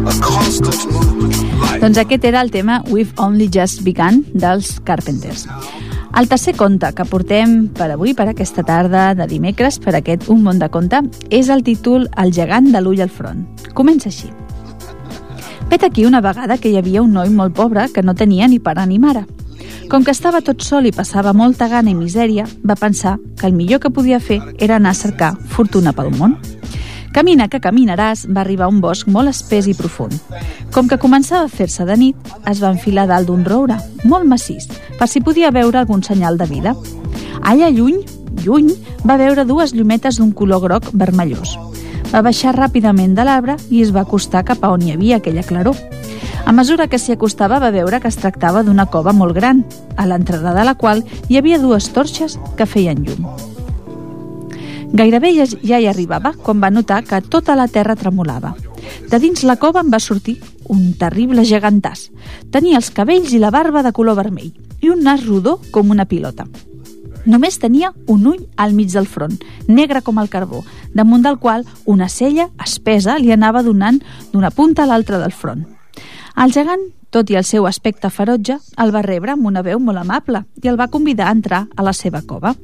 A 0.02 0.14
constant 0.20 0.90
movement 0.90 1.32
of 1.32 1.60
light. 1.60 1.78
Doncs 1.80 2.00
aquest 2.02 2.24
era 2.26 2.40
el 2.40 2.50
tema 2.50 2.80
We've 2.90 3.12
Only 3.22 3.46
Just 3.54 3.84
Begun 3.86 4.24
dels 4.34 4.80
Carpenters. 4.80 5.44
El 6.18 6.26
tercer 6.26 6.56
conte 6.58 6.90
que 6.90 7.06
portem 7.06 7.68
per 7.68 7.92
avui, 7.94 8.16
per 8.18 8.26
aquesta 8.32 8.64
tarda 8.66 9.12
de 9.14 9.28
dimecres, 9.30 9.78
per 9.78 9.94
aquest 9.94 10.26
Un 10.26 10.42
món 10.42 10.58
de 10.58 10.66
conte, 10.74 11.04
és 11.30 11.46
el 11.46 11.62
títol 11.62 12.08
El 12.18 12.34
gegant 12.34 12.72
de 12.74 12.82
l'ull 12.82 13.04
al 13.06 13.14
front. 13.14 13.46
Comença 13.78 14.10
així. 14.10 14.32
Vet 15.70 15.86
aquí 15.86 16.02
una 16.02 16.24
vegada 16.26 16.58
que 16.58 16.74
hi 16.74 16.80
havia 16.82 17.06
un 17.06 17.14
noi 17.14 17.30
molt 17.30 17.54
pobre 17.54 17.86
que 17.94 18.02
no 18.02 18.18
tenia 18.18 18.50
ni 18.50 18.58
pare 18.58 18.90
ni 18.90 18.98
mare. 18.98 19.22
Com 19.86 20.02
que 20.02 20.10
estava 20.10 20.42
tot 20.42 20.66
sol 20.66 20.90
i 20.90 20.90
passava 20.90 21.30
molta 21.30 21.70
gana 21.70 21.94
i 21.94 21.94
misèria, 21.94 22.50
va 22.66 22.74
pensar 22.74 23.20
que 23.38 23.46
el 23.46 23.54
millor 23.54 23.78
que 23.78 23.94
podia 23.94 24.18
fer 24.18 24.42
era 24.58 24.82
anar 24.82 24.98
a 24.98 25.02
cercar 25.06 25.36
fortuna 25.46 25.94
pel 25.94 26.10
món. 26.10 26.40
Camina 27.16 27.46
que 27.48 27.62
caminaràs 27.64 28.26
va 28.28 28.42
arribar 28.42 28.66
a 28.66 28.68
un 28.68 28.82
bosc 28.84 29.06
molt 29.08 29.30
espès 29.30 29.64
i 29.70 29.74
profund. 29.74 30.12
Com 30.74 30.84
que 30.84 30.98
començava 31.00 31.46
a 31.46 31.48
fer-se 31.48 31.86
de 31.88 31.96
nit, 31.96 32.28
es 32.50 32.60
va 32.60 32.74
enfilar 32.74 33.06
dalt 33.08 33.30
d'un 33.30 33.46
roure, 33.46 33.78
molt 34.04 34.28
massís, 34.28 34.66
per 34.98 35.08
si 35.08 35.22
podia 35.24 35.48
veure 35.48 35.80
algun 35.80 36.04
senyal 36.04 36.36
de 36.36 36.44
vida. 36.50 36.74
Allà 37.40 37.72
lluny, 37.72 38.02
lluny, 38.44 38.68
va 39.08 39.16
veure 39.16 39.46
dues 39.48 39.72
llumetes 39.72 40.20
d'un 40.20 40.36
color 40.36 40.60
groc 40.66 40.92
vermellós. 40.92 41.56
Va 42.12 42.20
baixar 42.20 42.52
ràpidament 42.52 43.16
de 43.16 43.24
l'arbre 43.24 43.56
i 43.70 43.80
es 43.80 43.96
va 43.96 44.04
acostar 44.04 44.44
cap 44.44 44.60
a 44.60 44.74
on 44.76 44.84
hi 44.84 44.92
havia 44.92 45.16
aquella 45.16 45.46
claror. 45.46 45.80
A 46.44 46.52
mesura 46.52 46.84
que 46.86 47.00
s'hi 47.00 47.16
acostava 47.16 47.64
va 47.64 47.72
veure 47.72 47.98
que 47.98 48.12
es 48.12 48.20
tractava 48.20 48.60
d'una 48.62 48.90
cova 48.92 49.16
molt 49.16 49.32
gran, 49.40 49.64
a 49.96 50.04
l'entrada 50.04 50.52
de 50.52 50.68
la 50.68 50.76
qual 50.76 51.06
hi 51.30 51.40
havia 51.40 51.64
dues 51.64 51.94
torxes 51.96 52.36
que 52.60 52.68
feien 52.68 53.06
llum. 53.08 53.55
Gairebé 54.92 55.32
ja, 55.34 55.78
hi 55.78 55.86
arribava 55.86 56.32
quan 56.42 56.60
va 56.62 56.70
notar 56.70 57.02
que 57.04 57.20
tota 57.20 57.56
la 57.56 57.66
terra 57.68 57.96
tremolava. 57.96 58.54
De 59.10 59.18
dins 59.18 59.42
la 59.42 59.56
cova 59.56 59.82
en 59.82 59.90
va 59.92 60.00
sortir 60.00 60.38
un 60.70 60.94
terrible 60.98 61.44
gegantàs. 61.44 62.10
Tenia 62.54 62.78
els 62.78 62.92
cabells 62.94 63.34
i 63.34 63.42
la 63.42 63.50
barba 63.50 63.82
de 63.82 63.92
color 63.92 64.16
vermell 64.18 64.52
i 64.80 64.90
un 64.92 65.02
nas 65.02 65.26
rodó 65.26 65.58
com 65.74 65.90
una 65.90 66.06
pilota. 66.06 66.46
Només 67.26 67.58
tenia 67.58 67.90
un 68.06 68.26
ull 68.30 68.44
al 68.56 68.72
mig 68.72 68.92
del 68.92 69.08
front, 69.10 69.40
negre 69.66 70.02
com 70.06 70.20
el 70.22 70.30
carbó, 70.30 70.62
damunt 70.94 71.24
del 71.26 71.40
qual 71.42 71.66
una 71.84 72.08
cella 72.08 72.50
espesa 72.62 73.18
li 73.18 73.32
anava 73.34 73.64
donant 73.66 73.98
d'una 74.32 74.52
punta 74.54 74.84
a 74.84 74.86
l'altra 74.86 75.18
del 75.18 75.34
front. 75.34 75.66
El 76.36 76.52
gegant, 76.54 76.84
tot 77.10 77.30
i 77.32 77.38
el 77.38 77.46
seu 77.48 77.66
aspecte 77.66 78.10
ferotge, 78.12 78.60
el 78.78 78.94
va 78.94 79.02
rebre 79.02 79.34
amb 79.34 79.46
una 79.50 79.64
veu 79.66 79.80
molt 79.82 79.98
amable 79.98 80.44
i 80.62 80.70
el 80.70 80.78
va 80.78 80.92
convidar 80.92 81.26
a 81.26 81.34
entrar 81.34 81.66
a 81.74 81.82
la 81.82 81.96
seva 81.96 82.22
cova. 82.22 82.54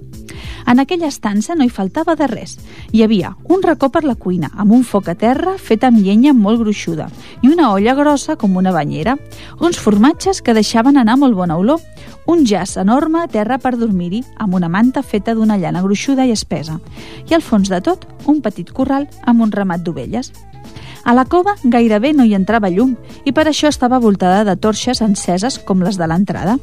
En 0.66 0.80
aquella 0.80 1.08
estança 1.08 1.54
no 1.54 1.64
hi 1.64 1.70
faltava 1.70 2.14
de 2.16 2.26
res. 2.30 2.58
Hi 2.92 3.02
havia 3.02 3.34
un 3.48 3.62
racó 3.62 3.90
per 3.90 4.04
la 4.04 4.14
cuina, 4.14 4.50
amb 4.56 4.72
un 4.72 4.84
foc 4.84 5.08
a 5.08 5.16
terra 5.18 5.56
fet 5.58 5.84
amb 5.84 5.98
llenya 6.02 6.32
molt 6.32 6.60
gruixuda 6.62 7.08
i 7.42 7.50
una 7.50 7.72
olla 7.72 7.94
grossa 7.94 8.36
com 8.36 8.56
una 8.56 8.72
banyera, 8.72 9.16
uns 9.60 9.78
formatges 9.78 10.42
que 10.42 10.54
deixaven 10.54 10.96
anar 10.98 11.18
molt 11.18 11.34
bona 11.36 11.56
olor, 11.58 11.80
un 12.26 12.46
jaç 12.46 12.76
enorme 12.78 13.22
a 13.22 13.28
terra 13.28 13.58
per 13.58 13.74
dormir-hi, 13.76 14.22
amb 14.38 14.54
una 14.54 14.68
manta 14.68 15.02
feta 15.02 15.34
d'una 15.34 15.58
llana 15.58 15.82
gruixuda 15.82 16.26
i 16.26 16.32
espesa, 16.32 16.78
i 17.28 17.34
al 17.34 17.42
fons 17.42 17.68
de 17.72 17.80
tot, 17.82 18.06
un 18.26 18.40
petit 18.42 18.70
corral 18.70 19.08
amb 19.26 19.42
un 19.42 19.52
ramat 19.52 19.82
d'ovelles. 19.82 20.32
A 21.04 21.14
la 21.14 21.24
cova 21.24 21.56
gairebé 21.64 22.12
no 22.14 22.24
hi 22.24 22.34
entrava 22.36 22.70
llum 22.70 22.92
i 23.26 23.32
per 23.34 23.48
això 23.50 23.66
estava 23.68 23.98
voltada 23.98 24.44
de 24.46 24.54
torxes 24.54 25.02
enceses 25.02 25.58
com 25.66 25.82
les 25.82 25.98
de 25.98 26.06
l'entrada. 26.06 26.58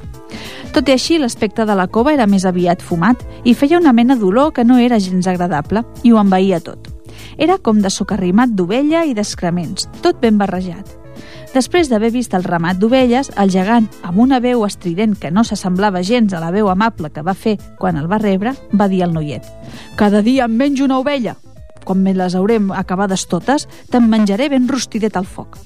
Tot 0.71 0.87
i 0.87 0.93
així, 0.95 1.17
l'aspecte 1.19 1.65
de 1.65 1.75
la 1.75 1.89
cova 1.91 2.13
era 2.13 2.27
més 2.29 2.45
aviat 2.47 2.81
fumat 2.85 3.25
i 3.43 3.53
feia 3.53 3.79
una 3.81 3.91
mena 3.91 4.15
d'olor 4.15 4.53
que 4.53 4.63
no 4.63 4.77
era 4.79 4.99
gens 4.99 5.27
agradable 5.27 5.83
i 6.03 6.13
ho 6.13 6.21
envaïa 6.21 6.61
tot. 6.63 6.87
Era 7.37 7.57
com 7.57 7.81
de 7.83 7.91
socarrimat 7.91 8.55
d'ovella 8.55 9.03
i 9.05 9.13
d'excrements, 9.17 9.89
tot 10.03 10.21
ben 10.21 10.39
barrejat. 10.39 10.95
Després 11.53 11.89
d'haver 11.89 12.11
vist 12.13 12.35
el 12.37 12.45
ramat 12.45 12.77
d'ovelles, 12.77 13.31
el 13.41 13.49
gegant, 13.49 13.89
amb 14.05 14.21
una 14.21 14.39
veu 14.39 14.63
estrident 14.67 15.17
que 15.17 15.31
no 15.33 15.43
s'assemblava 15.43 16.03
gens 16.05 16.33
a 16.33 16.39
la 16.39 16.51
veu 16.53 16.69
amable 16.69 17.09
que 17.09 17.25
va 17.25 17.33
fer 17.33 17.57
quan 17.79 17.97
el 17.97 18.07
va 18.07 18.21
rebre, 18.21 18.53
va 18.71 18.87
dir 18.87 19.03
al 19.03 19.15
noiet 19.17 19.43
«Cada 19.97 20.21
dia 20.21 20.45
em 20.45 20.55
menjo 20.55 20.85
una 20.85 20.99
ovella. 20.99 21.35
Quan 21.89 22.03
me 22.05 22.11
les 22.13 22.35
haurem 22.37 22.67
acabades 22.69 23.23
totes, 23.25 23.63
te'n 23.89 24.05
menjaré 24.11 24.45
ben 24.53 24.67
rostidet 24.69 25.15
al 25.17 25.25
foc». 25.25 25.57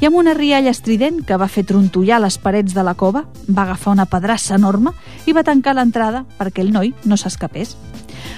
I 0.00 0.06
amb 0.08 0.18
una 0.20 0.34
rialla 0.36 0.72
estrident 0.72 1.22
que 1.24 1.36
va 1.40 1.48
fer 1.48 1.64
trontollar 1.68 2.18
les 2.20 2.36
parets 2.40 2.76
de 2.76 2.84
la 2.84 2.92
cova, 2.92 3.22
va 3.48 3.62
agafar 3.66 3.92
una 3.92 4.04
pedrassa 4.08 4.54
enorme 4.56 4.92
i 5.24 5.32
va 5.36 5.44
tancar 5.44 5.74
l'entrada 5.76 6.26
perquè 6.38 6.60
el 6.64 6.72
noi 6.72 6.92
no 7.04 7.16
s'escapés. 7.20 7.72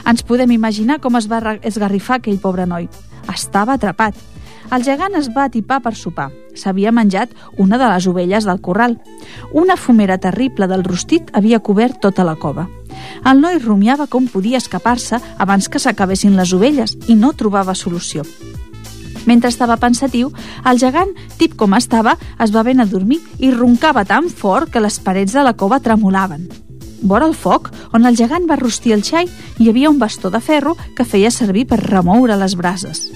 Ens 0.06 0.22
podem 0.26 0.54
imaginar 0.54 1.00
com 1.02 1.18
es 1.18 1.26
va 1.30 1.58
esgarrifar 1.62 2.20
aquell 2.20 2.38
pobre 2.42 2.66
noi. 2.66 2.86
Estava 3.30 3.74
atrapat. 3.78 4.14
El 4.72 4.85
gegant 4.87 5.12
es 5.18 5.26
va 5.35 5.44
atipar 5.44 5.82
per 5.85 5.92
sopar. 5.92 6.30
S'havia 6.56 6.92
menjat 6.96 7.32
una 7.61 7.76
de 7.76 7.88
les 7.90 8.06
ovelles 8.08 8.46
del 8.48 8.61
corral. 8.64 8.94
Una 9.52 9.76
fumera 9.76 10.16
terrible 10.16 10.68
del 10.70 10.85
rostit 10.87 11.28
havia 11.37 11.61
cobert 11.61 12.00
tota 12.00 12.24
la 12.24 12.38
cova. 12.40 12.64
El 13.28 13.42
noi 13.44 13.58
rumiava 13.61 14.06
com 14.08 14.30
podia 14.32 14.62
escapar-se 14.62 15.20
abans 15.37 15.68
que 15.68 15.82
s'acabessin 15.82 16.38
les 16.40 16.54
ovelles 16.56 16.96
i 17.06 17.18
no 17.20 17.35
trobava 17.37 17.74
solució. 17.76 18.24
Mentre 19.26 19.52
estava 19.52 19.76
pensatiu, 19.76 20.32
el 20.64 20.80
gegant, 20.80 21.12
tip 21.38 21.52
com 21.61 21.76
estava, 21.76 22.16
es 22.40 22.50
va 22.54 22.64
ben 22.64 22.80
a 22.80 22.88
dormir 22.88 23.20
i 23.38 23.52
roncava 23.52 24.06
tan 24.08 24.30
fort 24.30 24.72
que 24.72 24.80
les 24.80 24.98
parets 25.04 25.37
de 25.37 25.44
la 25.44 25.52
cova 25.52 25.82
tremolaven. 25.85 26.48
Vora 27.02 27.26
el 27.26 27.35
foc, 27.35 27.68
on 27.92 28.06
el 28.06 28.16
gegant 28.16 28.48
va 28.48 28.56
rostir 28.56 28.96
el 28.96 29.04
xai, 29.04 29.28
hi 29.58 29.68
havia 29.68 29.90
un 29.90 29.98
bastó 29.98 30.30
de 30.30 30.40
ferro 30.40 30.76
que 30.96 31.04
feia 31.04 31.30
servir 31.35 31.66
per 31.68 31.82
remoure 31.82 32.40
les 32.40 32.56
brases. 32.56 33.11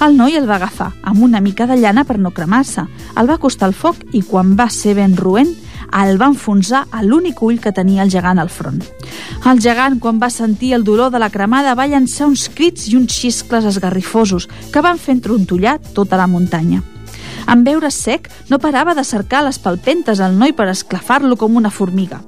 El 0.00 0.14
noi 0.16 0.32
el 0.38 0.46
va 0.48 0.54
agafar 0.56 0.94
amb 1.04 1.20
una 1.26 1.42
mica 1.44 1.66
de 1.68 1.76
llana 1.76 2.06
per 2.08 2.16
no 2.18 2.30
cremar-se, 2.32 2.86
el 3.20 3.28
va 3.28 3.34
acostar 3.36 3.66
al 3.68 3.74
foc 3.76 3.98
i 4.16 4.22
quan 4.24 4.54
va 4.56 4.70
ser 4.72 4.94
ben 4.96 5.12
roent, 5.18 5.50
el 6.00 6.16
va 6.16 6.30
enfonsar 6.32 6.86
a 6.90 7.02
l'únic 7.04 7.42
ull 7.44 7.58
que 7.60 7.72
tenia 7.76 8.06
el 8.06 8.12
gegant 8.12 8.40
al 8.40 8.48
front. 8.48 8.80
El 9.50 9.60
gegant, 9.60 9.98
quan 10.00 10.16
va 10.22 10.30
sentir 10.32 10.72
el 10.72 10.86
dolor 10.88 11.10
de 11.12 11.20
la 11.20 11.28
cremada, 11.28 11.74
va 11.76 11.88
llançar 11.90 12.30
uns 12.30 12.46
crits 12.48 12.88
i 12.88 12.96
uns 12.96 13.12
xiscles 13.12 13.68
esgarrifosos 13.74 14.48
que 14.72 14.80
van 14.80 14.96
fent 14.96 15.20
trontollar 15.20 15.76
tota 15.92 16.16
la 16.16 16.30
muntanya. 16.30 16.80
En 17.50 17.64
veure 17.66 17.88
sec, 17.90 18.28
no 18.46 18.60
parava 18.62 18.92
de 18.94 19.02
cercar 19.02 19.40
les 19.42 19.58
palpentes 19.58 20.20
al 20.22 20.36
noi 20.38 20.52
per 20.54 20.68
esclafar-lo 20.70 21.34
com 21.36 21.56
una 21.58 21.72
formiga. 21.74 22.20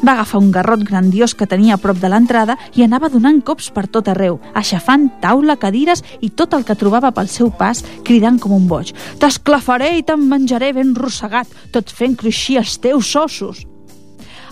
Va 0.00 0.14
agafar 0.14 0.40
un 0.40 0.48
garrot 0.50 0.80
grandiós 0.88 1.34
que 1.36 1.46
tenia 1.46 1.76
a 1.76 1.80
prop 1.82 2.00
de 2.00 2.08
l'entrada 2.08 2.56
i 2.74 2.82
anava 2.82 3.10
donant 3.12 3.42
cops 3.44 3.68
per 3.70 3.84
tot 3.92 4.08
arreu, 4.08 4.38
aixafant 4.56 5.10
taula, 5.20 5.58
cadires 5.60 6.00
i 6.24 6.30
tot 6.30 6.56
el 6.56 6.64
que 6.64 6.78
trobava 6.78 7.12
pel 7.12 7.28
seu 7.28 7.52
pas, 7.52 7.84
cridant 8.02 8.40
com 8.40 8.56
un 8.56 8.64
boig. 8.70 8.94
T'esclafaré 9.20 9.92
i 9.98 10.06
te'n 10.08 10.24
menjaré 10.30 10.72
ben 10.72 10.96
rossegat, 10.96 11.52
tot 11.70 11.92
fent 11.92 12.16
cruixir 12.16 12.58
els 12.64 12.78
teus 12.80 13.12
ossos. 13.20 13.66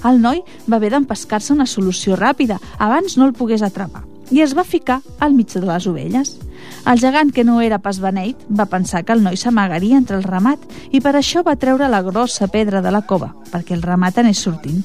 El 0.04 0.20
noi 0.20 0.44
va 0.68 0.76
haver 0.76 0.92
d'empescar-se 0.92 1.54
una 1.56 1.66
solució 1.66 2.20
ràpida, 2.20 2.60
abans 2.78 3.16
no 3.16 3.24
el 3.24 3.32
pogués 3.32 3.64
atrapar, 3.64 4.04
i 4.30 4.44
es 4.44 4.52
va 4.56 4.68
ficar 4.68 5.00
al 5.18 5.32
mig 5.32 5.56
de 5.56 5.64
les 5.64 5.88
ovelles. 5.88 6.36
El 6.86 6.98
gegant, 6.98 7.30
que 7.30 7.44
no 7.44 7.60
era 7.60 7.78
pas 7.78 8.00
beneit, 8.00 8.40
va 8.48 8.66
pensar 8.70 9.02
que 9.04 9.12
el 9.12 9.22
noi 9.22 9.36
s'amagaria 9.36 9.98
entre 10.00 10.16
el 10.16 10.24
ramat 10.24 10.62
i 10.90 11.00
per 11.04 11.12
això 11.16 11.42
va 11.44 11.58
treure 11.60 11.90
la 11.92 12.00
grossa 12.02 12.48
pedra 12.48 12.80
de 12.80 12.90
la 12.90 13.02
cova, 13.06 13.34
perquè 13.52 13.76
el 13.76 13.84
ramat 13.84 14.18
anés 14.22 14.40
sortint. 14.40 14.80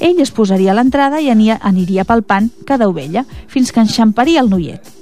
Ell 0.00 0.20
es 0.20 0.34
posaria 0.34 0.72
a 0.72 0.76
l'entrada 0.76 1.20
i 1.22 1.30
aniria 1.30 2.04
palpant 2.04 2.50
cada 2.66 2.88
ovella, 2.90 3.24
fins 3.46 3.70
que 3.72 3.80
enxamparia 3.80 4.42
el 4.42 4.50
noiet. 4.50 4.92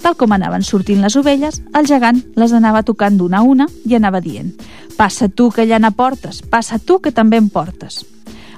Tal 0.00 0.16
com 0.16 0.32
anaven 0.32 0.64
sortint 0.64 1.02
les 1.04 1.16
ovelles, 1.20 1.60
el 1.76 1.86
gegant 1.86 2.22
les 2.34 2.54
anava 2.56 2.82
tocant 2.82 3.18
d'una 3.20 3.42
a 3.42 3.44
una 3.44 3.66
i 3.84 3.94
anava 3.94 4.22
dient 4.24 4.54
«Passa 4.96 5.28
tu, 5.28 5.50
que 5.52 5.66
llana 5.68 5.90
portes, 5.92 6.40
passa 6.42 6.78
tu, 6.78 6.98
que 7.00 7.12
també 7.12 7.36
em 7.36 7.50
portes». 7.52 8.06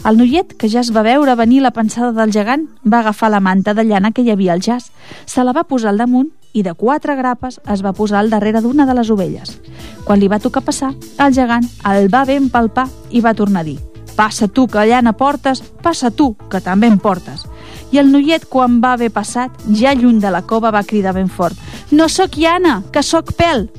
El 0.06 0.18
noiet, 0.18 0.54
que 0.58 0.66
ja 0.70 0.80
es 0.80 0.90
va 0.94 1.04
veure 1.06 1.34
venir 1.38 1.60
la 1.62 1.70
pensada 1.70 2.10
del 2.14 2.32
gegant, 2.34 2.68
va 2.82 3.02
agafar 3.02 3.30
la 3.30 3.40
manta 3.40 3.74
de 3.74 3.84
llana 3.86 4.10
que 4.10 4.22
hi 4.22 4.30
havia 4.30 4.54
al 4.54 4.62
jaç, 4.62 4.88
se 5.26 5.44
la 5.44 5.54
va 5.54 5.62
posar 5.66 5.92
al 5.92 6.02
damunt 6.02 6.30
i 6.52 6.62
de 6.62 6.74
quatre 6.74 7.16
grapes 7.16 7.60
es 7.72 7.82
va 7.84 7.94
posar 7.96 8.20
al 8.20 8.30
darrere 8.30 8.60
d'una 8.60 8.86
de 8.86 8.94
les 8.94 9.10
ovelles. 9.10 9.58
Quan 10.04 10.20
li 10.20 10.28
va 10.28 10.40
tocar 10.42 10.64
passar, 10.66 10.92
el 11.18 11.34
gegant 11.34 11.68
el 11.88 12.10
va 12.12 12.24
ben 12.28 12.50
palpar 12.50 12.88
i 13.10 13.20
va 13.20 13.34
tornar 13.34 13.62
a 13.62 13.68
dir 13.70 13.78
«Passa 14.16 14.46
tu, 14.48 14.66
que 14.68 14.84
llana 14.84 15.14
portes, 15.16 15.62
passa 15.82 16.10
tu, 16.10 16.34
que 16.50 16.60
també 16.60 16.90
em 16.90 16.98
portes». 17.00 17.46
I 17.92 18.00
el 18.00 18.10
noiet, 18.12 18.44
quan 18.48 18.80
va 18.80 18.92
haver 18.92 19.10
passat, 19.12 19.52
ja 19.72 19.94
lluny 19.94 20.20
de 20.20 20.30
la 20.32 20.42
cova, 20.42 20.70
va 20.70 20.84
cridar 20.84 21.14
ben 21.16 21.28
fort 21.28 21.56
«No 21.90 22.08
sóc 22.08 22.36
llana, 22.36 22.82
que 22.92 23.02
sóc 23.02 23.32
pèl!» 23.36 23.70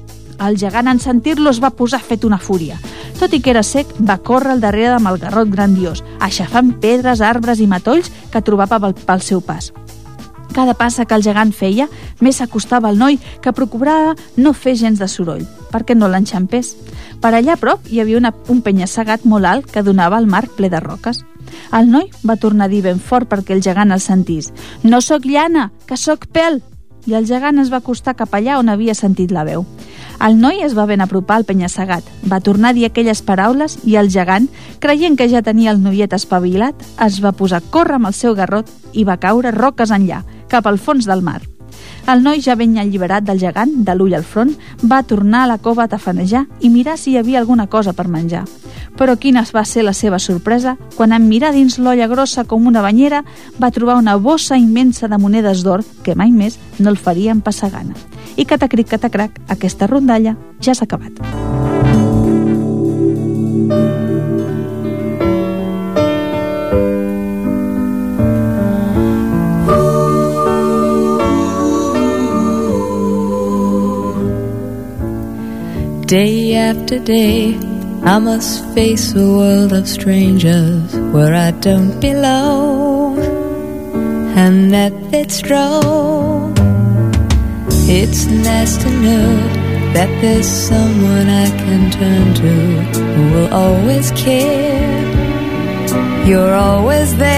El 0.41 0.57
gegant, 0.57 0.89
en 0.89 0.99
sentir-lo, 0.99 1.51
es 1.51 1.61
va 1.61 1.69
posar 1.69 2.01
fet 2.01 2.25
una 2.25 2.39
fúria. 2.41 2.79
Tot 3.19 3.33
i 3.33 3.39
que 3.39 3.53
era 3.53 3.63
sec, 3.63 3.87
va 4.01 4.17
córrer 4.17 4.55
al 4.55 4.63
darrere 4.63 4.97
amb 4.97 5.13
el 5.13 5.21
garrot 5.21 5.53
grandiós, 5.53 6.03
aixafant 6.19 6.73
pedres, 6.81 7.21
arbres 7.21 7.61
i 7.61 7.69
matolls 7.69 8.09
que 8.33 8.41
trobava 8.41 8.81
pel, 8.81 8.97
pel 8.97 9.21
seu 9.21 9.41
pas. 9.45 9.71
Cada 10.53 10.75
passa 10.77 11.05
que 11.05 11.15
el 11.15 11.23
gegant 11.25 11.53
feia, 11.55 11.87
més 12.21 12.41
s'acostava 12.41 12.89
al 12.89 12.99
noi, 12.99 13.19
que 13.41 13.55
procurava 13.55 14.15
no 14.37 14.53
fer 14.53 14.75
gens 14.77 14.99
de 14.99 15.07
soroll, 15.07 15.45
perquè 15.71 15.95
no 15.95 16.09
l'enxampés. 16.11 16.75
Per 17.23 17.31
allà 17.33 17.55
a 17.55 17.61
prop 17.61 17.87
hi 17.89 18.01
havia 18.03 18.19
una, 18.19 18.33
un 18.51 18.61
penya-segat 18.61 19.23
molt 19.23 19.47
alt 19.47 19.71
que 19.71 19.85
donava 19.85 20.19
al 20.19 20.27
mar 20.27 20.45
ple 20.57 20.69
de 20.69 20.83
roques. 20.83 21.23
El 21.71 21.89
noi 21.91 22.09
va 22.27 22.35
tornar 22.35 22.67
a 22.67 22.73
dir 22.73 22.83
ben 22.83 22.99
fort 22.99 23.29
perquè 23.29 23.55
el 23.55 23.63
gegant 23.63 23.93
el 23.93 24.03
sentís. 24.03 24.51
«No 24.83 25.01
sóc 25.01 25.25
llana, 25.25 25.71
que 25.87 25.97
sóc 25.97 26.27
pèl!» 26.33 26.61
I 27.05 27.17
el 27.19 27.27
gegant 27.27 27.59
es 27.59 27.71
va 27.71 27.81
acostar 27.83 28.15
cap 28.15 28.33
allà 28.33 28.57
on 28.59 28.69
havia 28.71 28.95
sentit 28.95 29.31
la 29.31 29.43
veu. 29.43 29.65
El 30.23 30.37
noi 30.39 30.61
es 30.63 30.75
va 30.77 30.85
ben 30.87 31.01
apropar 31.03 31.39
al 31.39 31.47
penya-segat, 31.47 32.05
va 32.31 32.39
tornar 32.39 32.71
a 32.71 32.77
dir 32.77 32.85
aquelles 32.87 33.21
paraules 33.21 33.79
i 33.83 33.97
el 33.99 34.11
gegant, 34.13 34.47
creient 34.79 35.17
que 35.19 35.27
ja 35.29 35.43
tenia 35.43 35.73
el 35.73 35.81
noiet 35.83 36.13
espavilat, 36.15 36.75
es 37.03 37.19
va 37.23 37.35
posar 37.35 37.59
a 37.59 37.71
córrer 37.73 37.99
amb 37.99 38.11
el 38.11 38.15
seu 38.17 38.37
garrot 38.37 38.69
i 38.93 39.03
va 39.03 39.19
caure 39.19 39.51
roques 39.51 39.91
enllà, 39.91 40.23
cap 40.47 40.69
al 40.69 40.79
fons 40.79 41.09
del 41.09 41.25
mar. 41.25 41.41
El 42.03 42.19
noi, 42.19 42.41
ja 42.43 42.57
ben 42.59 42.75
alliberat 42.77 43.23
del 43.23 43.39
gegant, 43.39 43.71
de 43.87 43.93
l'ull 43.95 44.13
al 44.17 44.25
front, 44.27 44.51
va 44.83 45.03
tornar 45.07 45.45
a 45.45 45.47
la 45.53 45.57
cova 45.57 45.85
a 45.85 45.87
tafanejar 45.87 46.43
i 46.59 46.69
mirar 46.69 46.97
si 46.99 47.13
hi 47.13 47.17
havia 47.17 47.39
alguna 47.39 47.67
cosa 47.67 47.93
per 47.93 48.09
menjar. 48.11 48.43
Però 48.99 49.15
quina 49.15 49.45
va 49.55 49.63
ser 49.65 49.85
la 49.87 49.93
seva 49.93 50.19
sorpresa 50.19 50.75
quan 50.97 51.13
en 51.15 51.29
mirar 51.29 51.53
dins 51.55 51.79
l'olla 51.79 52.09
grossa 52.11 52.43
com 52.43 52.67
una 52.67 52.83
banyera 52.83 53.23
va 53.57 53.71
trobar 53.71 53.95
una 53.95 54.17
bossa 54.17 54.57
immensa 54.59 55.07
de 55.07 55.17
monedes 55.17 55.63
d'or 55.63 55.85
que 56.03 56.15
mai 56.15 56.31
més 56.31 56.59
no 56.79 56.89
el 56.91 56.97
farien 56.99 57.41
passar 57.41 57.71
gana. 57.71 57.95
I 58.35 58.45
catacric, 58.45 58.89
catacrac, 58.89 59.39
aquesta 59.47 59.87
rondalla 59.87 60.35
ja 60.59 60.75
s'ha 60.75 60.83
acabat. 60.83 61.52
Day 76.13 76.53
after 76.53 76.99
day, 76.99 77.57
I 78.03 78.19
must 78.19 78.63
face 78.75 79.15
a 79.15 79.25
world 79.25 79.73
of 79.73 79.87
strangers 79.87 80.93
where 81.11 81.33
I 81.33 81.49
don't 81.49 81.99
belong. 81.99 83.17
And 84.37 84.75
at 84.75 84.93
its 85.11 85.41
draw, 85.41 86.53
it's 87.89 88.27
nice 88.27 88.77
to 88.83 88.89
know 88.91 89.33
that 89.95 90.09
there's 90.21 90.45
someone 90.45 91.29
I 91.29 91.49
can 91.49 91.89
turn 91.89 92.33
to 92.41 92.53
who 93.15 93.23
will 93.33 93.51
always 93.51 94.11
care. 94.11 94.85
You're 96.27 96.53
always 96.53 97.17
there 97.17 97.32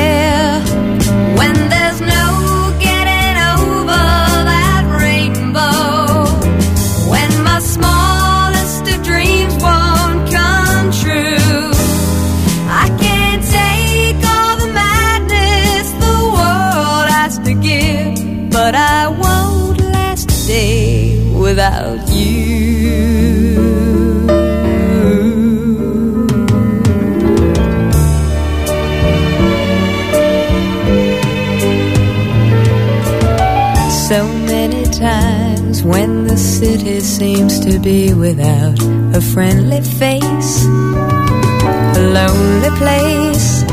So 34.07 34.23
many 34.27 34.83
times 34.83 35.81
when 35.81 36.27
the 36.27 36.37
city 36.37 36.99
seems 36.99 37.59
to 37.61 37.79
be 37.79 38.13
without 38.13 38.79
a 39.15 39.19
friendly 39.19 39.81
face, 39.81 40.63
a 40.63 42.01
lonely 42.13 42.69
place. 42.77 43.63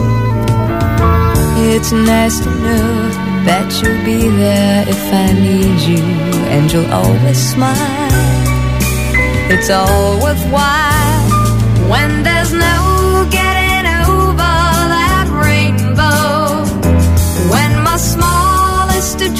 It's 1.69 1.93
nice 1.93 2.41
to 2.45 2.49
know 2.49 2.89
that 3.45 3.69
you'll 3.83 4.05
be 4.07 4.27
there 4.39 4.89
if 4.89 5.05
I 5.13 5.33
need 5.35 5.79
you, 5.81 6.03
and 6.55 6.73
you'll 6.73 6.91
always 6.91 7.37
smile. 7.37 8.09
It's 9.53 9.69
all 9.69 10.19
worthwhile 10.23 11.29
when 11.91 12.23
there's 12.23 12.55
no 12.55 13.29
getting 13.31 13.87
over 14.09 14.53
that 14.97 15.29
rainbow. 15.45 16.65
When 17.53 17.83
my 17.85 17.99
smallest 17.99 19.21
of 19.21 19.35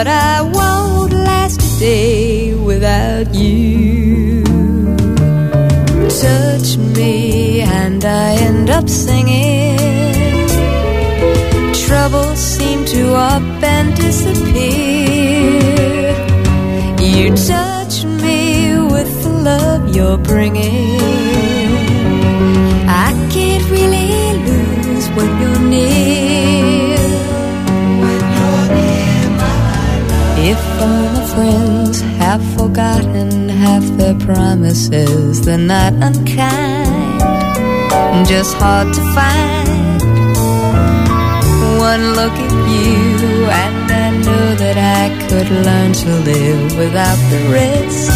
but 0.00 0.08
I 0.08 0.40
won't 0.40 1.12
last 1.12 1.60
a 1.60 1.78
day 1.78 2.54
without 2.54 3.34
you. 3.34 4.42
Touch 6.24 6.78
me, 6.96 7.60
and 7.60 8.02
I 8.02 8.28
end 8.48 8.70
up 8.70 8.88
singing. 8.88 9.76
Troubles 11.84 12.38
seem 12.38 12.86
to 12.86 13.14
up 13.14 13.42
and 13.62 13.94
disappear. 13.94 15.50
You 17.14 17.36
touch 17.36 18.04
me 18.24 18.78
with 18.94 19.12
the 19.22 19.34
love 19.50 19.94
you're 19.94 20.22
bringing. 20.32 20.98
I 23.06 23.10
can't 23.34 23.64
really 23.76 24.10
lose 24.48 25.06
when 25.16 25.30
you're 25.42 25.64
near. 25.74 26.09
My 30.80 31.26
friends 31.34 32.00
have 32.00 32.42
forgotten 32.56 33.48
half 33.48 33.84
their 33.98 34.14
promises, 34.14 35.44
they're 35.44 35.58
not 35.58 35.92
unkind, 35.94 37.20
just 38.26 38.54
hard 38.56 38.92
to 38.94 39.02
find 39.14 39.70
one 41.80 42.12
look 42.12 42.36
at 42.46 42.54
you 42.74 43.46
and 43.64 43.90
I 43.90 44.10
know 44.26 44.46
that 44.62 44.76
I 45.00 45.04
could 45.26 45.48
learn 45.66 45.92
to 46.02 46.10
live 46.30 46.76
without 46.76 47.20
the 47.32 47.40
risk. 47.58 48.12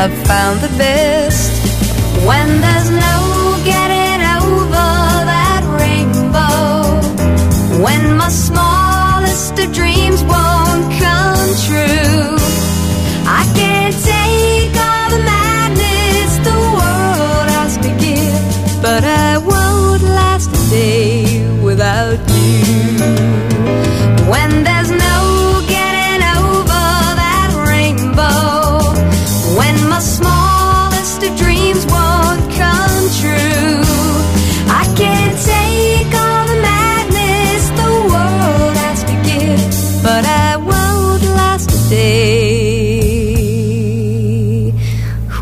I've 0.00 0.16
found 0.30 0.60
the 0.60 0.72
best 0.76 1.50
when 2.28 2.48
there's 2.64 2.90
no 3.06 3.16
getting 3.72 4.20
over 4.38 4.90
that 5.32 5.62
rainbow. 5.80 6.62
When 7.84 8.02
my 8.18 8.28
smallest 8.28 9.58
of 9.58 9.72
dreams 9.72 10.22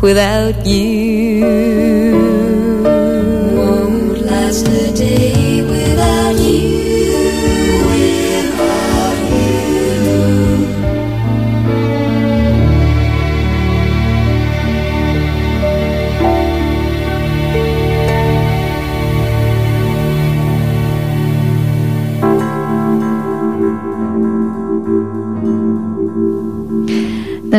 without 0.01 0.65
you. 0.65 2.08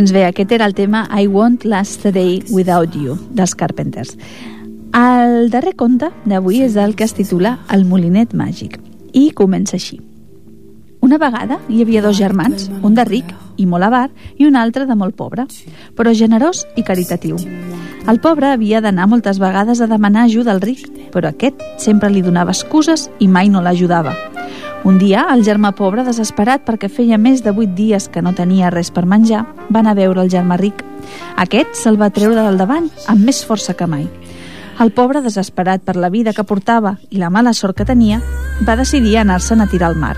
Doncs 0.01 0.15
bé, 0.17 0.23
aquest 0.25 0.53
era 0.57 0.65
el 0.65 0.73
tema 0.73 1.03
I 1.13 1.27
Won't 1.29 1.67
Last 1.69 2.07
Day 2.07 2.39
Without 2.49 2.95
You, 2.97 3.19
dels 3.37 3.53
Carpenters. 3.55 4.15
El 4.97 5.51
darrer 5.53 5.75
conte 5.77 6.09
d'avui 6.25 6.63
és 6.65 6.79
el 6.81 6.95
que 6.97 7.05
es 7.05 7.13
titula 7.13 7.59
El 7.69 7.85
molinet 7.85 8.33
màgic 8.33 8.79
i 9.13 9.27
comença 9.37 9.77
així. 9.77 9.99
Una 11.05 11.21
vegada 11.21 11.61
hi 11.69 11.83
havia 11.85 12.01
dos 12.01 12.17
germans, 12.17 12.71
un 12.81 12.97
de 12.97 13.05
ric 13.05 13.29
i 13.61 13.69
molt 13.69 13.91
avar 13.91 14.07
i 14.39 14.49
un 14.49 14.57
altre 14.57 14.89
de 14.89 14.97
molt 14.97 15.19
pobre, 15.21 15.45
però 15.93 16.17
generós 16.17 16.65
i 16.81 16.83
caritatiu. 16.83 17.37
El 18.09 18.25
pobre 18.25 18.55
havia 18.55 18.81
d'anar 18.81 19.05
moltes 19.05 19.37
vegades 19.37 19.85
a 19.85 19.91
demanar 19.91 20.25
ajuda 20.31 20.57
al 20.57 20.65
ric, 20.65 20.89
però 21.13 21.29
aquest 21.29 21.61
sempre 21.77 22.09
li 22.09 22.25
donava 22.25 22.57
excuses 22.57 23.11
i 23.21 23.29
mai 23.29 23.53
no 23.53 23.61
l'ajudava. 23.61 24.17
Un 24.83 24.97
dia, 24.97 25.27
el 25.29 25.43
germà 25.45 25.75
pobre, 25.77 26.01
desesperat 26.07 26.63
perquè 26.65 26.89
feia 26.89 27.19
més 27.21 27.43
de 27.45 27.53
vuit 27.53 27.69
dies 27.77 28.07
que 28.09 28.23
no 28.25 28.33
tenia 28.33 28.71
res 28.73 28.89
per 28.89 29.05
menjar, 29.05 29.43
va 29.69 29.83
anar 29.83 29.93
a 29.93 29.99
veure 29.99 30.23
el 30.25 30.31
germà 30.33 30.57
ric. 30.57 30.81
Aquest 31.37 31.77
se'l 31.77 32.01
va 32.01 32.09
treure 32.09 32.41
del 32.41 32.57
davant 32.57 32.89
amb 33.13 33.27
més 33.29 33.43
força 33.45 33.75
que 33.77 33.87
mai. 33.87 34.07
El 34.81 34.93
pobre, 34.97 35.21
desesperat 35.21 35.85
per 35.85 35.99
la 36.01 36.09
vida 36.09 36.33
que 36.33 36.47
portava 36.49 36.95
i 37.11 37.21
la 37.21 37.29
mala 37.29 37.53
sort 37.53 37.77
que 37.77 37.85
tenia, 37.85 38.23
va 38.65 38.79
decidir 38.81 39.19
anar-se'n 39.21 39.61
a 39.61 39.69
tirar 39.69 39.91
al 39.91 40.01
mar. 40.01 40.17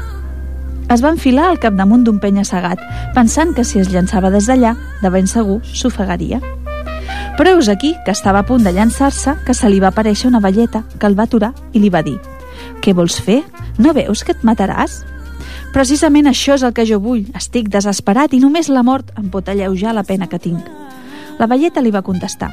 Es 0.87 1.03
va 1.03 1.11
enfilar 1.11 1.48
al 1.51 1.59
capdamunt 1.59 2.05
d'un 2.07 2.20
penya-segat, 2.22 2.79
pensant 3.16 3.57
que 3.57 3.64
si 3.64 3.81
es 3.83 3.90
llançava 3.90 4.31
des 4.31 4.46
d'allà, 4.46 4.77
de 5.03 5.11
ben 5.11 5.27
segur 5.27 5.59
s'ofegaria. 5.66 6.38
Però 7.35 7.59
aquí 7.72 7.96
que 8.05 8.12
estava 8.12 8.38
a 8.38 8.46
punt 8.46 8.62
de 8.62 8.70
llançar-se 8.70 9.35
que 9.44 9.55
se 9.55 9.68
li 9.68 9.81
va 9.81 9.88
aparèixer 9.88 10.29
una 10.29 10.38
velleta 10.38 10.85
que 11.01 11.07
el 11.07 11.18
va 11.18 11.25
aturar 11.25 11.53
i 11.72 11.81
li 11.81 11.90
va 11.90 12.03
dir 12.03 12.20
«Què 12.83 12.95
vols 12.99 13.21
fer? 13.23 13.42
No 13.79 13.95
veus 13.95 14.25
que 14.27 14.35
et 14.35 14.42
mataràs?» 14.42 15.05
Precisament 15.73 16.29
això 16.29 16.59
és 16.59 16.64
el 16.66 16.75
que 16.77 16.85
jo 16.85 16.99
vull. 17.01 17.25
Estic 17.38 17.71
desesperat 17.73 18.35
i 18.35 18.42
només 18.42 18.68
la 18.68 18.83
mort 18.83 19.14
em 19.16 19.31
pot 19.33 19.49
alleujar 19.49 19.95
la 19.97 20.05
pena 20.05 20.29
que 20.29 20.42
tinc. 20.42 20.66
La 21.38 21.49
velleta 21.49 21.81
li 21.81 21.95
va 21.95 22.05
contestar 22.05 22.51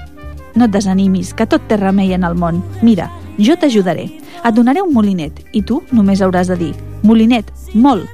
No 0.56 0.66
et 0.66 0.74
desanimis, 0.74 1.34
que 1.34 1.46
tot 1.48 1.68
té 1.70 1.78
remei 1.78 2.14
en 2.16 2.26
el 2.28 2.36
món. 2.36 2.64
Mira, 2.82 3.10
jo 3.38 3.56
t'ajudaré. 3.56 4.08
Et 4.40 4.56
donaré 4.56 4.82
un 4.82 4.94
molinet 4.94 5.44
i 5.54 5.62
tu 5.62 5.82
només 5.92 6.22
hauràs 6.24 6.50
de 6.50 6.58
dir 6.60 6.72
Molinet, 7.04 7.52
molt. 7.74 8.08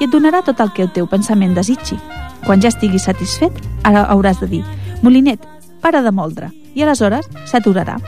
I 0.00 0.06
et 0.06 0.12
donarà 0.12 0.40
tot 0.44 0.60
el 0.60 0.72
que 0.72 0.84
el 0.86 0.92
teu 0.92 1.08
pensament 1.10 1.54
desitgi. 1.56 1.98
Quan 2.46 2.62
ja 2.62 2.70
estiguis 2.72 3.04
satisfet, 3.08 3.58
ara 3.84 4.06
hauràs 4.12 4.40
de 4.40 4.48
dir 4.48 4.62
Molinet, 5.02 5.40
para 5.82 6.02
de 6.02 6.12
moldre. 6.12 6.50
I 6.74 6.82
aleshores 6.82 7.28
s'aturarà. 7.44 7.98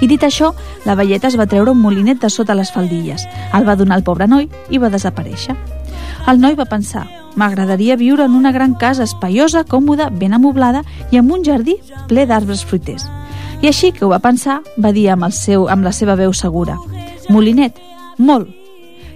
I 0.00 0.08
dit 0.08 0.22
això, 0.22 0.52
la 0.84 0.94
velleta 0.94 1.28
es 1.28 1.36
va 1.38 1.46
treure 1.46 1.72
un 1.72 1.80
molinet 1.80 2.20
de 2.20 2.30
sota 2.30 2.54
les 2.54 2.72
faldilles, 2.72 3.26
el 3.54 3.68
va 3.68 3.76
donar 3.76 3.96
al 3.96 4.04
pobre 4.04 4.26
noi 4.28 4.48
i 4.70 4.78
va 4.78 4.92
desaparèixer. 4.92 5.56
El 6.26 6.40
noi 6.42 6.56
va 6.58 6.66
pensar, 6.68 7.06
m'agradaria 7.36 7.96
viure 7.96 8.24
en 8.24 8.34
una 8.34 8.52
gran 8.52 8.74
casa 8.74 9.04
espaiosa, 9.04 9.64
còmoda, 9.64 10.10
ben 10.10 10.34
amoblada 10.34 10.82
i 11.12 11.20
amb 11.20 11.32
un 11.32 11.44
jardí 11.44 11.78
ple 12.08 12.26
d'arbres 12.26 12.64
fruiters. 12.64 13.06
I 13.62 13.70
així 13.70 13.92
que 13.92 14.04
ho 14.04 14.12
va 14.12 14.20
pensar, 14.20 14.60
va 14.76 14.92
dir 14.92 15.08
amb, 15.10 15.24
el 15.24 15.32
seu, 15.32 15.68
amb 15.72 15.84
la 15.86 15.92
seva 15.96 16.16
veu 16.16 16.34
segura, 16.36 16.76
Molinet, 17.28 17.78
molt. 18.18 18.52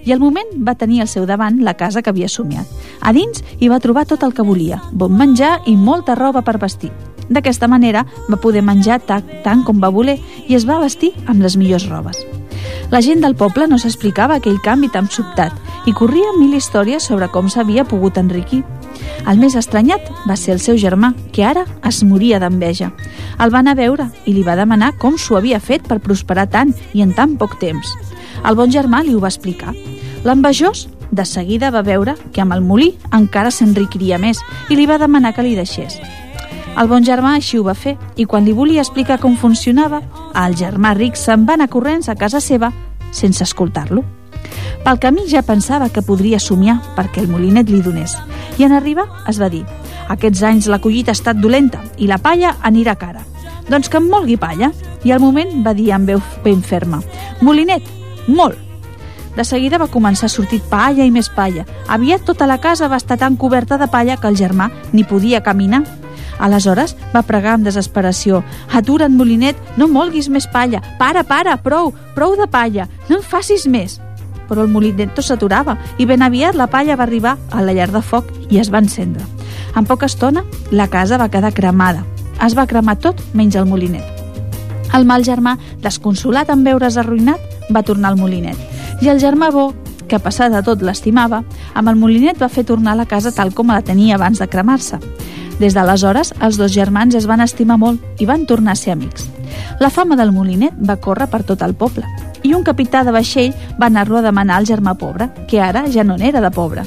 I 0.04 0.14
al 0.14 0.20
moment 0.20 0.48
va 0.66 0.74
tenir 0.80 1.02
al 1.02 1.10
seu 1.12 1.26
davant 1.28 1.60
la 1.62 1.76
casa 1.76 2.00
que 2.02 2.10
havia 2.10 2.28
somiat. 2.28 2.66
A 3.00 3.12
dins 3.12 3.44
hi 3.60 3.68
va 3.68 3.80
trobar 3.84 4.06
tot 4.08 4.24
el 4.24 4.32
que 4.34 4.46
volia, 4.46 4.80
bon 4.92 5.12
menjar 5.16 5.58
i 5.66 5.76
molta 5.76 6.16
roba 6.16 6.42
per 6.42 6.58
vestir. 6.58 6.90
D'aquesta 7.30 7.68
manera 7.70 8.04
va 8.28 8.40
poder 8.42 8.62
menjar 8.66 9.00
tant, 9.06 9.26
tant 9.44 9.62
com 9.64 9.80
va 9.80 9.92
voler 9.94 10.18
i 10.48 10.58
es 10.58 10.66
va 10.66 10.80
vestir 10.82 11.12
amb 11.26 11.42
les 11.42 11.56
millors 11.56 11.86
robes. 11.88 12.18
La 12.90 13.00
gent 13.00 13.22
del 13.22 13.36
poble 13.38 13.68
no 13.70 13.78
s'explicava 13.78 14.40
aquell 14.40 14.58
canvi 14.64 14.90
tan 14.90 15.06
sobtat 15.06 15.54
i 15.86 15.94
corria 15.94 16.34
mil 16.38 16.56
històries 16.58 17.06
sobre 17.06 17.28
com 17.30 17.48
s'havia 17.48 17.86
pogut 17.86 18.18
enriquir. 18.18 18.64
El 19.30 19.38
més 19.38 19.54
estranyat 19.54 20.08
va 20.26 20.36
ser 20.36 20.56
el 20.56 20.60
seu 20.60 20.78
germà, 20.80 21.12
que 21.32 21.44
ara 21.46 21.64
es 21.86 22.02
moria 22.02 22.40
d'enveja. 22.42 22.90
El 23.38 23.52
va 23.54 23.60
anar 23.62 23.76
a 23.76 23.80
veure 23.80 24.08
i 24.26 24.34
li 24.34 24.42
va 24.42 24.58
demanar 24.58 24.96
com 24.98 25.18
s'ho 25.18 25.38
havia 25.38 25.60
fet 25.60 25.86
per 25.86 26.00
prosperar 26.02 26.48
tant 26.50 26.74
i 26.92 27.04
en 27.06 27.14
tan 27.14 27.36
poc 27.38 27.58
temps. 27.60 27.94
El 28.42 28.56
bon 28.58 28.72
germà 28.72 29.04
li 29.04 29.14
ho 29.14 29.20
va 29.22 29.30
explicar. 29.30 29.74
L'envejós 30.24 30.88
de 31.10 31.24
seguida 31.24 31.70
va 31.70 31.86
veure 31.86 32.16
que 32.32 32.42
amb 32.42 32.56
el 32.56 32.64
molí 32.64 32.94
encara 33.12 33.54
s'enriquiria 33.54 34.18
més 34.18 34.42
i 34.68 34.78
li 34.78 34.88
va 34.90 34.98
demanar 34.98 35.34
que 35.36 35.46
li 35.46 35.54
deixés. 35.58 36.00
El 36.78 36.88
bon 36.88 37.04
germà 37.04 37.34
així 37.36 37.58
ho 37.58 37.64
va 37.66 37.74
fer 37.74 37.96
i 38.16 38.24
quan 38.24 38.44
li 38.46 38.54
volia 38.54 38.84
explicar 38.84 39.18
com 39.20 39.36
funcionava, 39.36 40.00
el 40.44 40.54
germà 40.56 40.94
ric 40.96 41.18
se'n 41.18 41.44
va 41.48 41.58
anar 41.58 41.68
corrents 41.68 42.08
a 42.08 42.16
casa 42.16 42.40
seva 42.40 42.70
sense 43.10 43.42
escoltar-lo. 43.44 44.04
Pel 44.84 44.98
camí 45.02 45.26
ja 45.28 45.42
pensava 45.42 45.90
que 45.90 46.02
podria 46.02 46.38
somiar 46.40 46.78
perquè 46.96 47.20
el 47.20 47.28
molinet 47.28 47.68
li 47.68 47.82
donés. 47.82 48.16
I 48.58 48.64
en 48.64 48.72
arribar 48.72 49.08
es 49.28 49.40
va 49.40 49.50
dir 49.52 49.64
aquests 50.10 50.42
anys 50.42 50.66
la 50.66 50.80
collita 50.82 51.12
ha 51.12 51.18
estat 51.18 51.38
dolenta 51.38 51.84
i 51.98 52.08
la 52.10 52.18
palla 52.18 52.56
anirà 52.66 52.96
cara. 52.98 53.22
Doncs 53.70 53.88
que 53.88 54.00
em 54.00 54.08
molgui 54.10 54.36
palla. 54.36 54.72
I 55.04 55.12
al 55.14 55.20
moment 55.22 55.62
va 55.64 55.72
dir 55.72 55.92
amb 55.96 56.10
veu 56.10 56.18
ben 56.44 56.58
ferma 56.60 56.98
Molinet, 57.40 57.86
molt. 58.28 58.58
De 59.36 59.44
seguida 59.48 59.78
va 59.78 59.86
començar 59.88 60.26
a 60.26 60.32
sortir 60.32 60.58
palla 60.68 61.06
i 61.06 61.12
més 61.14 61.30
palla. 61.32 61.64
Aviat 61.88 62.26
tota 62.26 62.48
la 62.50 62.58
casa 62.60 62.88
va 62.88 62.98
estar 62.98 63.16
tan 63.16 63.36
coberta 63.36 63.78
de 63.78 63.86
palla 63.88 64.18
que 64.20 64.28
el 64.28 64.36
germà 64.36 64.68
ni 64.92 65.04
podia 65.04 65.40
caminar. 65.40 65.84
Aleshores 66.40 66.96
va 67.14 67.22
pregar 67.26 67.54
amb 67.54 67.66
desesperació 67.68 68.42
«Atura't, 68.72 69.12
Molinet, 69.14 69.58
no 69.76 69.88
molguis 69.88 70.30
més 70.32 70.48
palla! 70.48 70.80
Para, 70.98 71.24
para, 71.24 71.56
prou, 71.62 71.92
prou 72.16 72.36
de 72.38 72.48
palla! 72.50 72.88
No 73.08 73.20
en 73.20 73.26
facis 73.26 73.66
més!» 73.68 74.00
Però 74.48 74.64
el 74.64 74.72
molinet 74.72 75.14
no 75.14 75.22
s'aturava 75.22 75.76
i 76.02 76.08
ben 76.10 76.24
aviat 76.26 76.56
la 76.58 76.66
palla 76.66 76.96
va 76.98 77.04
arribar 77.06 77.36
a 77.54 77.62
la 77.62 77.74
llar 77.76 77.90
de 77.92 78.02
foc 78.02 78.32
i 78.50 78.58
es 78.58 78.72
va 78.72 78.80
encendre. 78.82 79.22
En 79.76 79.86
poca 79.86 80.08
estona, 80.10 80.42
la 80.72 80.88
casa 80.88 81.20
va 81.20 81.30
quedar 81.30 81.52
cremada. 81.54 82.02
Es 82.42 82.56
va 82.58 82.66
cremar 82.66 82.98
tot 82.98 83.20
menys 83.34 83.54
el 83.60 83.68
molinet. 83.70 84.02
El 84.96 85.06
mal 85.06 85.22
germà, 85.22 85.54
desconsolat 85.84 86.50
en 86.50 86.64
veure's 86.66 86.96
arruïnat, 86.98 87.38
va 87.70 87.84
tornar 87.86 88.10
al 88.10 88.18
molinet. 88.18 88.58
I 89.00 89.12
el 89.12 89.20
germà 89.22 89.52
bo, 89.54 89.70
que 90.10 90.16
a 90.16 90.48
de 90.48 90.62
tot 90.66 90.82
l'estimava, 90.82 91.44
amb 91.74 91.88
el 91.88 91.94
molinet 91.94 92.40
va 92.42 92.48
fer 92.48 92.64
tornar 92.64 92.96
la 92.96 93.06
casa 93.06 93.30
tal 93.30 93.54
com 93.54 93.68
la 93.68 93.82
tenia 93.82 94.16
abans 94.16 94.40
de 94.40 94.48
cremar-se. 94.48 94.98
Des 95.60 95.74
d'aleshores, 95.76 96.32
els 96.40 96.56
dos 96.56 96.72
germans 96.72 97.14
es 97.14 97.26
van 97.28 97.42
estimar 97.44 97.76
molt 97.76 98.22
i 98.22 98.24
van 98.24 98.46
tornar 98.48 98.72
a 98.72 98.80
ser 98.80 98.94
amics. 98.94 99.26
La 99.78 99.90
fama 99.92 100.16
del 100.16 100.32
molinet 100.32 100.72
va 100.88 100.96
córrer 100.96 101.26
per 101.28 101.42
tot 101.44 101.60
el 101.62 101.74
poble 101.76 102.08
i 102.42 102.54
un 102.56 102.64
capità 102.64 103.02
de 103.04 103.12
vaixell 103.12 103.52
va 103.76 103.90
anar-lo 103.90 104.16
a 104.16 104.24
demanar 104.24 104.56
al 104.56 104.64
germà 104.64 104.94
pobre, 104.96 105.28
que 105.46 105.60
ara 105.60 105.84
ja 105.92 106.04
no 106.04 106.16
n'era 106.16 106.40
de 106.40 106.50
pobre. 106.50 106.86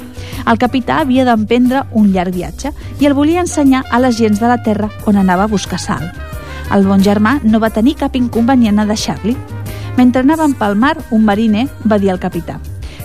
El 0.50 0.58
capità 0.58 0.98
havia 1.04 1.28
d'emprendre 1.30 1.86
un 1.94 2.10
llarg 2.16 2.34
viatge 2.34 2.74
i 3.00 3.06
el 3.06 3.14
volia 3.14 3.46
ensenyar 3.46 3.86
a 3.92 4.02
les 4.02 4.18
gens 4.18 4.42
de 4.42 4.50
la 4.50 4.58
terra 4.66 4.90
on 5.06 5.22
anava 5.22 5.46
a 5.46 5.54
buscar 5.54 5.78
sal. 5.78 6.10
El 6.74 6.90
bon 6.90 7.06
germà 7.06 7.38
no 7.44 7.62
va 7.62 7.70
tenir 7.70 7.94
cap 8.02 8.18
inconvenient 8.18 8.82
a 8.82 8.90
deixar-li. 8.90 9.38
Mentre 9.98 10.26
anaven 10.26 10.58
pel 10.58 10.74
mar, 10.74 10.98
un 11.12 11.22
mariner 11.24 11.68
va 11.86 12.02
dir 12.02 12.10
al 12.10 12.20
capità 12.20 12.58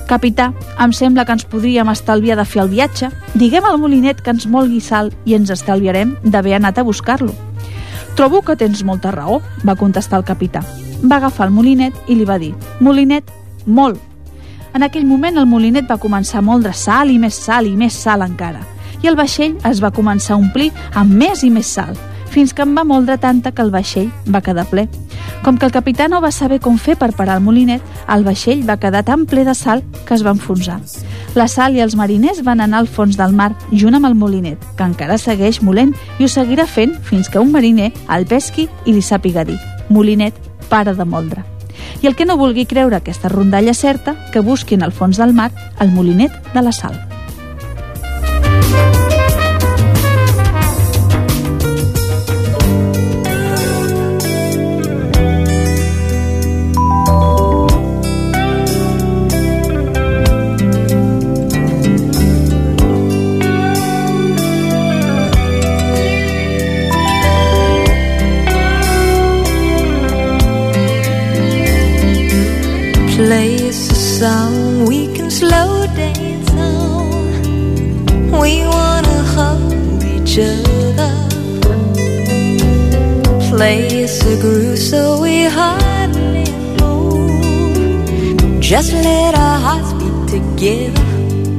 Capità, 0.08 0.54
em 0.80 0.92
sembla 0.96 1.26
que 1.28 1.34
ens 1.36 1.44
podríem 1.44 1.90
estalviar 1.92 2.38
de 2.38 2.44
fer 2.48 2.62
el 2.62 2.70
viatge. 2.72 3.10
Diguem 3.36 3.66
al 3.68 3.76
molinet 3.76 4.22
que 4.24 4.32
ens 4.32 4.46
molgui 4.48 4.80
sal 4.80 5.10
i 5.28 5.34
ens 5.36 5.52
estalviarem 5.52 6.14
d'haver 6.24 6.54
anat 6.56 6.80
a 6.80 6.84
buscar-lo. 6.86 7.34
Trobo 8.16 8.40
que 8.40 8.56
tens 8.56 8.80
molta 8.88 9.12
raó, 9.12 9.42
va 9.68 9.76
contestar 9.76 10.22
el 10.22 10.24
capità. 10.24 10.64
Va 11.04 11.20
agafar 11.20 11.50
el 11.50 11.52
molinet 11.52 11.94
i 12.08 12.16
li 12.16 12.24
va 12.24 12.38
dir 12.40 12.54
Molinet, 12.80 13.28
molt. 13.66 14.00
En 14.72 14.82
aquell 14.82 15.04
moment 15.04 15.36
el 15.36 15.46
molinet 15.46 15.84
va 15.90 16.00
començar 16.00 16.40
a 16.40 16.46
moldre 16.46 16.72
sal 16.72 17.12
i 17.12 17.18
més 17.20 17.36
sal 17.36 17.68
i 17.68 17.76
més 17.76 17.92
sal 17.92 18.24
encara. 18.24 18.64
I 19.04 19.12
el 19.12 19.16
vaixell 19.16 19.58
es 19.68 19.84
va 19.84 19.92
començar 19.92 20.34
a 20.34 20.40
omplir 20.40 20.72
amb 20.96 21.12
més 21.12 21.44
i 21.44 21.52
més 21.52 21.68
sal, 21.68 21.92
fins 22.30 22.54
que 22.54 22.62
en 22.62 22.74
va 22.76 22.84
moldre 22.84 23.18
tanta 23.18 23.52
que 23.52 23.62
el 23.62 23.70
vaixell 23.70 24.10
va 24.28 24.42
quedar 24.44 24.66
ple. 24.70 24.88
Com 25.42 25.58
que 25.58 25.66
el 25.66 25.72
capità 25.72 26.08
no 26.08 26.20
va 26.20 26.30
saber 26.32 26.58
com 26.60 26.78
fer 26.78 26.96
per 26.98 27.12
parar 27.16 27.38
el 27.38 27.44
molinet, 27.44 27.82
el 28.08 28.24
vaixell 28.24 28.64
va 28.68 28.78
quedar 28.78 29.04
tan 29.04 29.26
ple 29.26 29.44
de 29.44 29.54
sal 29.54 29.82
que 30.06 30.14
es 30.14 30.24
va 30.26 30.34
enfonsar. 30.36 30.80
La 31.34 31.48
sal 31.48 31.76
i 31.76 31.82
els 31.84 31.96
mariners 31.96 32.42
van 32.44 32.60
anar 32.60 32.80
al 32.82 32.88
fons 32.88 33.18
del 33.18 33.32
mar 33.32 33.52
junt 33.70 33.98
amb 33.98 34.08
el 34.08 34.16
molinet, 34.18 34.58
que 34.76 34.86
encara 34.86 35.18
segueix 35.18 35.62
molent 35.62 35.94
i 36.18 36.24
ho 36.24 36.28
seguirà 36.32 36.66
fent 36.66 36.96
fins 37.02 37.28
que 37.28 37.40
un 37.40 37.52
mariner 37.52 37.92
el 38.08 38.26
pesqui 38.26 38.68
i 38.84 38.96
li 38.96 39.04
sàpiga 39.04 39.44
dir 39.44 39.58
«Molinet, 39.88 40.34
para 40.68 40.94
de 40.94 41.04
moldre». 41.04 41.44
I 42.02 42.06
el 42.06 42.14
que 42.14 42.26
no 42.26 42.36
vulgui 42.38 42.66
creure 42.66 42.98
aquesta 42.98 43.30
rondalla 43.32 43.74
certa, 43.74 44.16
que 44.32 44.40
busqui 44.40 44.74
en 44.74 44.82
el 44.82 44.92
fons 44.92 45.18
del 45.18 45.32
mar 45.34 45.52
el 45.80 45.90
molinet 45.90 46.34
de 46.54 46.62
la 46.62 46.72
sal. 46.72 47.17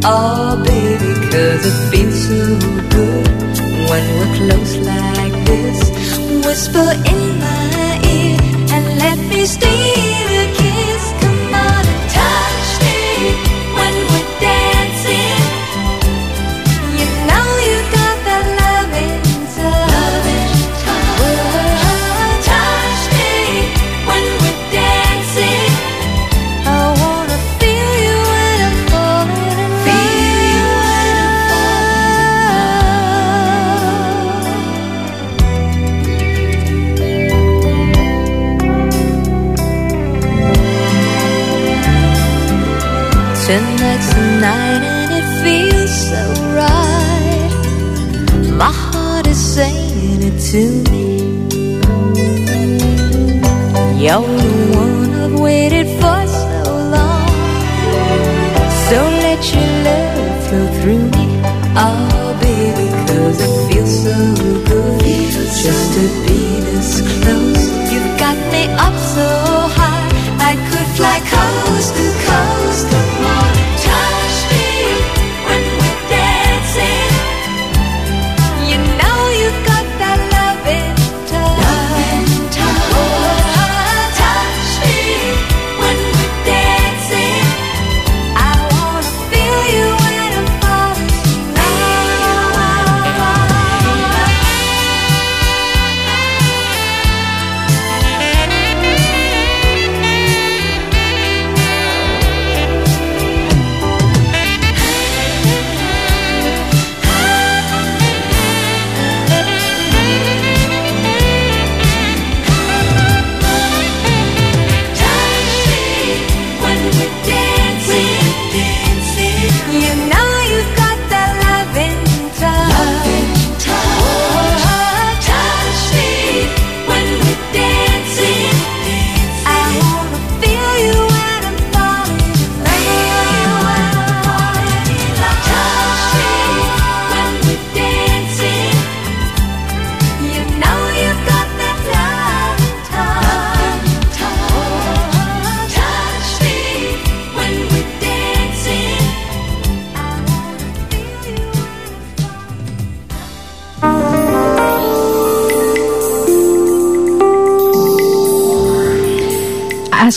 Oh, 0.02 0.56
baby, 0.66 1.14
cause 1.30 1.66
it 1.66 1.78
feels 1.92 2.28
so 2.28 2.40
good 2.90 3.28
when 3.90 4.04
we're 4.18 4.36
close 4.38 4.78
like 4.78 5.34
this. 5.46 5.90
Whisper 6.46 6.92
in 7.12 7.40
my 7.40 8.00
ear 8.08 8.38
and 8.76 8.86
let 9.00 9.18
me 9.30 9.46
steal 9.46 9.79
to 50.52 50.84
me. 50.90 51.20
You're 54.02 54.22
the 54.22 54.72
one 54.74 55.14
I've 55.14 55.40
waited 55.40 55.88
for 56.02 56.19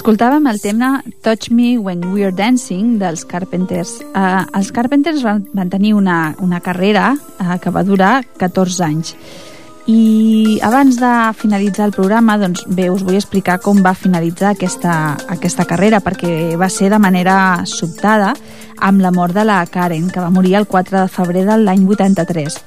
Escoltàvem 0.03 0.49
el 0.51 0.57
tema 0.59 0.89
Touch 1.23 1.53
Me 1.55 1.77
When 1.79 2.01
We're 2.11 2.35
Dancing 2.35 2.97
dels 2.99 3.23
Carpenters. 3.23 3.93
Uh, 4.03 4.41
els 4.59 4.73
Carpenters 4.75 5.23
van, 5.23 5.45
van 5.55 5.71
tenir 5.71 5.93
una, 5.95 6.35
una 6.43 6.59
carrera 6.59 7.13
uh, 7.15 7.53
que 7.63 7.71
va 7.71 7.85
durar 7.87 8.25
14 8.41 8.83
anys. 8.83 9.13
I 9.87 10.61
abans 10.63 11.01
de 11.01 11.13
finalitzar 11.35 11.89
el 11.89 11.93
programa, 11.93 12.37
doncs 12.39 12.63
bé, 12.71 12.87
us 12.91 13.03
vull 13.03 13.19
explicar 13.19 13.57
com 13.59 13.81
va 13.83 13.97
finalitzar 13.99 14.53
aquesta, 14.53 15.17
aquesta 15.35 15.67
carrera, 15.67 15.99
perquè 15.99 16.55
va 16.59 16.69
ser 16.71 16.93
de 16.93 17.01
manera 17.03 17.65
sobtada 17.67 18.31
amb 18.79 19.03
la 19.03 19.11
mort 19.11 19.35
de 19.35 19.43
la 19.45 19.59
Karen, 19.67 20.09
que 20.11 20.23
va 20.23 20.31
morir 20.31 20.55
el 20.55 20.69
4 20.71 21.01
de 21.01 21.09
febrer 21.11 21.45
de 21.49 21.59
l'any 21.59 21.83
83. 21.89 22.61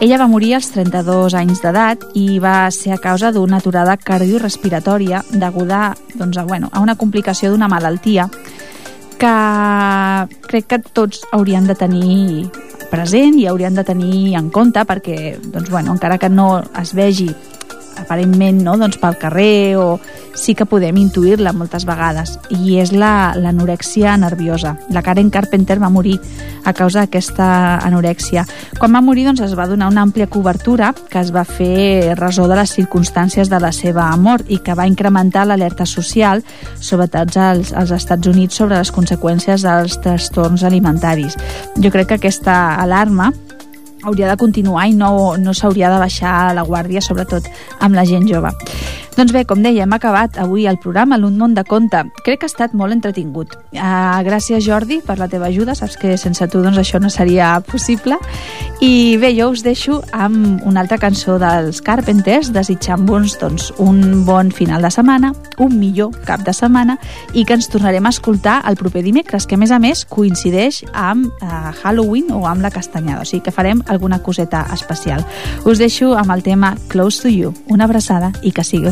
Ella 0.00 0.18
va 0.18 0.28
morir 0.28 0.54
als 0.56 0.70
32 0.72 1.36
anys 1.36 1.60
d'edat 1.60 2.08
i 2.16 2.40
va 2.40 2.70
ser 2.72 2.96
a 2.96 3.00
causa 3.00 3.30
d'una 3.32 3.60
aturada 3.60 3.96
cardiorespiratòria 3.96 5.22
deguda 5.30 5.94
doncs, 6.14 6.38
a, 6.38 6.44
bueno, 6.48 6.72
a 6.72 6.80
una 6.80 6.96
complicació 6.96 7.52
d'una 7.52 7.68
malaltia 7.68 8.30
que 9.20 9.36
crec 10.48 10.66
que 10.68 10.80
tots 10.96 11.24
haurien 11.32 11.68
de 11.68 11.76
tenir 11.76 12.50
present 12.94 13.38
i 13.40 13.48
haurien 13.50 13.74
de 13.74 13.84
tenir 13.86 14.36
en 14.38 14.50
compte 14.54 14.84
perquè, 14.86 15.36
doncs, 15.42 15.70
bueno, 15.70 15.94
encara 15.96 16.18
que 16.22 16.30
no 16.30 16.62
es 16.80 16.94
vegi 16.94 17.28
aparentment 18.00 18.62
no, 18.64 18.76
doncs 18.78 18.98
pel 19.02 19.18
carrer 19.20 19.76
o 19.78 19.88
sí 20.34 20.54
que 20.54 20.66
podem 20.66 20.98
intuir-la 21.00 21.52
moltes 21.56 21.86
vegades 21.86 22.36
i 22.50 22.78
és 22.82 22.92
l'anorèxia 22.92 24.12
la, 24.12 24.20
nerviosa. 24.26 24.74
La 24.94 25.02
Karen 25.02 25.30
Carpenter 25.30 25.78
va 25.80 25.90
morir 25.92 26.18
a 26.64 26.72
causa 26.72 27.04
d'aquesta 27.04 27.80
anorèxia. 27.84 28.44
Quan 28.78 28.94
va 28.94 29.02
morir 29.04 29.26
doncs, 29.28 29.44
es 29.46 29.54
va 29.58 29.68
donar 29.70 29.88
una 29.92 30.02
àmplia 30.04 30.28
cobertura 30.30 30.92
que 31.10 31.20
es 31.20 31.32
va 31.34 31.44
fer 31.44 32.14
resó 32.18 32.48
de 32.48 32.58
les 32.58 32.74
circumstàncies 32.74 33.50
de 33.50 33.60
la 33.60 33.72
seva 33.72 34.10
mort 34.16 34.50
i 34.50 34.58
que 34.64 34.74
va 34.74 34.88
incrementar 34.90 35.46
l'alerta 35.46 35.86
social, 35.86 36.42
sobretot 36.80 37.36
als, 37.36 37.72
als 37.72 37.94
Estats 37.94 38.28
Units, 38.28 38.56
sobre 38.56 38.78
les 38.78 38.92
conseqüències 38.92 39.64
dels 39.64 39.98
trastorns 40.04 40.64
alimentaris. 40.64 41.38
Jo 41.80 41.90
crec 41.94 42.12
que 42.12 42.20
aquesta 42.22 42.74
alarma 42.80 43.32
hauria 44.04 44.28
de 44.28 44.36
continuar 44.36 44.86
i 44.88 44.94
no, 44.94 45.36
no 45.40 45.54
s'hauria 45.56 45.90
de 45.92 45.98
baixar 46.02 46.52
la 46.54 46.64
guàrdia, 46.66 47.00
sobretot 47.00 47.48
amb 47.80 47.96
la 47.96 48.04
gent 48.08 48.28
jove. 48.28 48.52
Doncs 49.14 49.30
bé, 49.30 49.44
com 49.46 49.60
deia, 49.62 49.84
hem 49.84 49.92
acabat 49.94 50.40
avui 50.42 50.64
el 50.66 50.80
programa 50.82 51.14
l'Un 51.20 51.36
món 51.38 51.52
de 51.54 51.62
conte. 51.62 52.00
Crec 52.26 52.40
que 52.42 52.48
ha 52.48 52.50
estat 52.50 52.72
molt 52.74 52.90
entretingut. 52.90 53.52
Uh, 53.70 54.18
gràcies, 54.26 54.64
Jordi, 54.66 54.98
per 55.06 55.14
la 55.20 55.28
teva 55.30 55.46
ajuda. 55.46 55.76
Saps 55.78 55.94
que 56.00 56.16
sense 56.18 56.48
tu 56.50 56.64
doncs, 56.64 56.80
això 56.82 56.98
no 56.98 57.06
seria 57.12 57.52
possible. 57.62 58.18
I 58.82 59.14
bé, 59.22 59.30
jo 59.36 59.52
us 59.52 59.62
deixo 59.62 60.00
amb 60.10 60.64
una 60.66 60.82
altra 60.82 60.98
cançó 60.98 61.36
dels 61.38 61.78
Carpenters, 61.86 62.50
desitjant-vos 62.56 63.36
doncs, 63.38 63.68
un 63.78 64.24
bon 64.26 64.50
final 64.50 64.82
de 64.82 64.90
setmana, 64.90 65.30
un 65.62 65.78
millor 65.78 66.10
cap 66.26 66.42
de 66.42 66.52
setmana 66.52 66.98
i 67.38 67.46
que 67.46 67.54
ens 67.54 67.70
tornarem 67.70 68.10
a 68.10 68.12
escoltar 68.12 68.56
el 68.66 68.74
proper 68.80 69.04
dimecres, 69.06 69.46
que 69.46 69.54
a 69.54 69.62
més 69.62 69.70
a 69.70 69.78
més 69.78 70.02
coincideix 70.10 70.82
amb 70.90 71.30
uh, 71.38 71.70
Halloween 71.84 72.34
o 72.34 72.42
amb 72.50 72.66
la 72.66 72.74
castanyada, 72.74 73.22
o 73.22 73.30
sigui 73.30 73.46
que 73.46 73.54
farem 73.54 73.84
alguna 73.86 74.18
coseta 74.26 74.66
especial. 74.74 75.22
Us 75.62 75.78
deixo 75.78 76.16
amb 76.18 76.34
el 76.34 76.42
tema 76.42 76.74
Close 76.90 77.22
to 77.22 77.30
You. 77.30 77.54
Una 77.70 77.86
abraçada 77.86 78.34
i 78.42 78.50
que 78.50 78.66
sigueu 78.66 78.90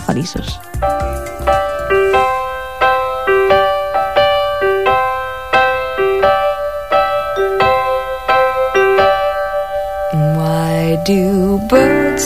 Why 10.36 11.02
do 11.06 11.58
birds 11.68 12.24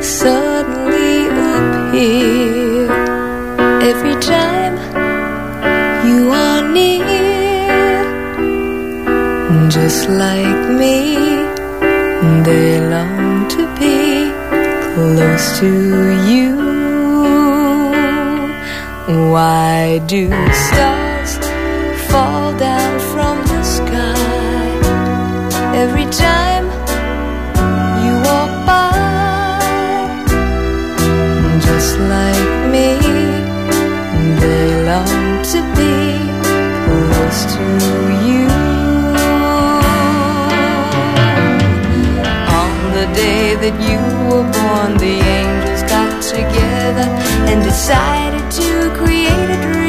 suddenly 0.00 1.26
appear 1.50 2.90
every 3.90 4.16
time 4.22 4.74
you 6.08 6.30
are 6.30 6.62
near? 6.72 8.00
Just 9.68 10.08
like 10.08 10.70
me, 10.80 11.16
they 12.46 12.80
long 12.80 13.46
to 13.48 13.62
be 13.78 14.32
close 14.94 15.58
to 15.60 15.68
you. 16.30 16.59
Why 19.10 19.98
do 20.06 20.30
stars 20.52 21.32
fall 22.06 22.56
down 22.56 23.00
from 23.12 23.44
the 23.44 23.62
sky 23.64 24.70
every 25.74 26.04
time 26.04 26.66
you 28.04 28.12
walk 28.22 28.52
by? 28.70 30.06
Just 31.58 31.98
like 31.98 32.50
me, 32.70 32.88
they 34.38 34.84
long 34.86 35.42
to 35.54 35.60
be 35.74 35.96
close 36.86 37.40
to 37.54 37.64
you. 38.28 38.46
On 42.62 42.72
the 42.94 43.06
day 43.12 43.56
that 43.56 43.76
you 43.90 43.98
were 44.30 44.46
born, 44.56 44.96
the 44.98 45.18
angels 45.18 45.82
got 45.90 46.22
together 46.22 46.69
and 47.50 47.62
decided 47.62 48.50
to 48.50 48.90
create 48.96 49.50
a 49.50 49.62
dream 49.62 49.79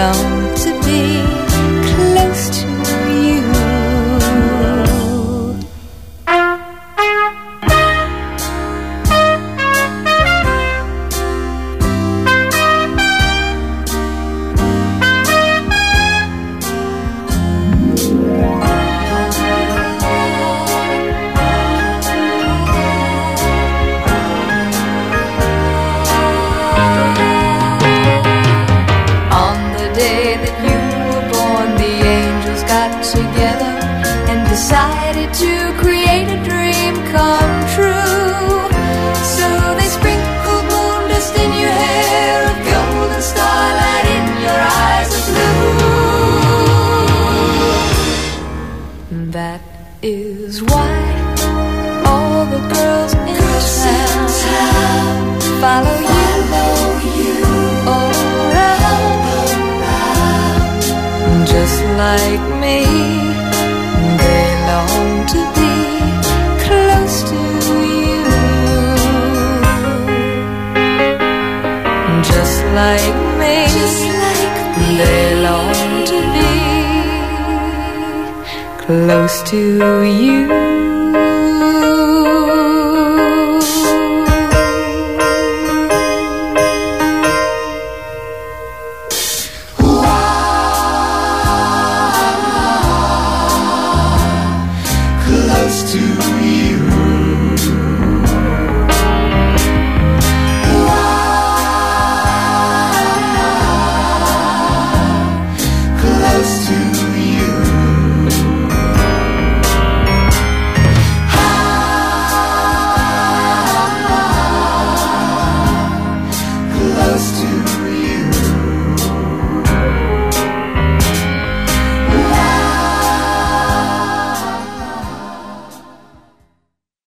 사랑 0.00 0.29
is 50.02 50.62
why 50.62 50.98
all 52.06 52.46
the 52.46 52.58
girls 52.74 53.12
in 53.12 53.36
town 54.46 55.40
follow 55.60 55.98
you 57.16 57.34
around. 57.86 58.66
Just 61.46 61.82
like 62.00 62.44
me, 62.60 62.78
they 64.22 64.46
long 64.70 65.26
to 65.34 65.40
be 65.58 65.74
close 66.64 67.16
to 67.30 67.40
you. 67.94 68.24
Just 72.22 72.64
like 72.74 73.29
close 78.90 79.40
to 79.44 80.02
you. 80.02 80.69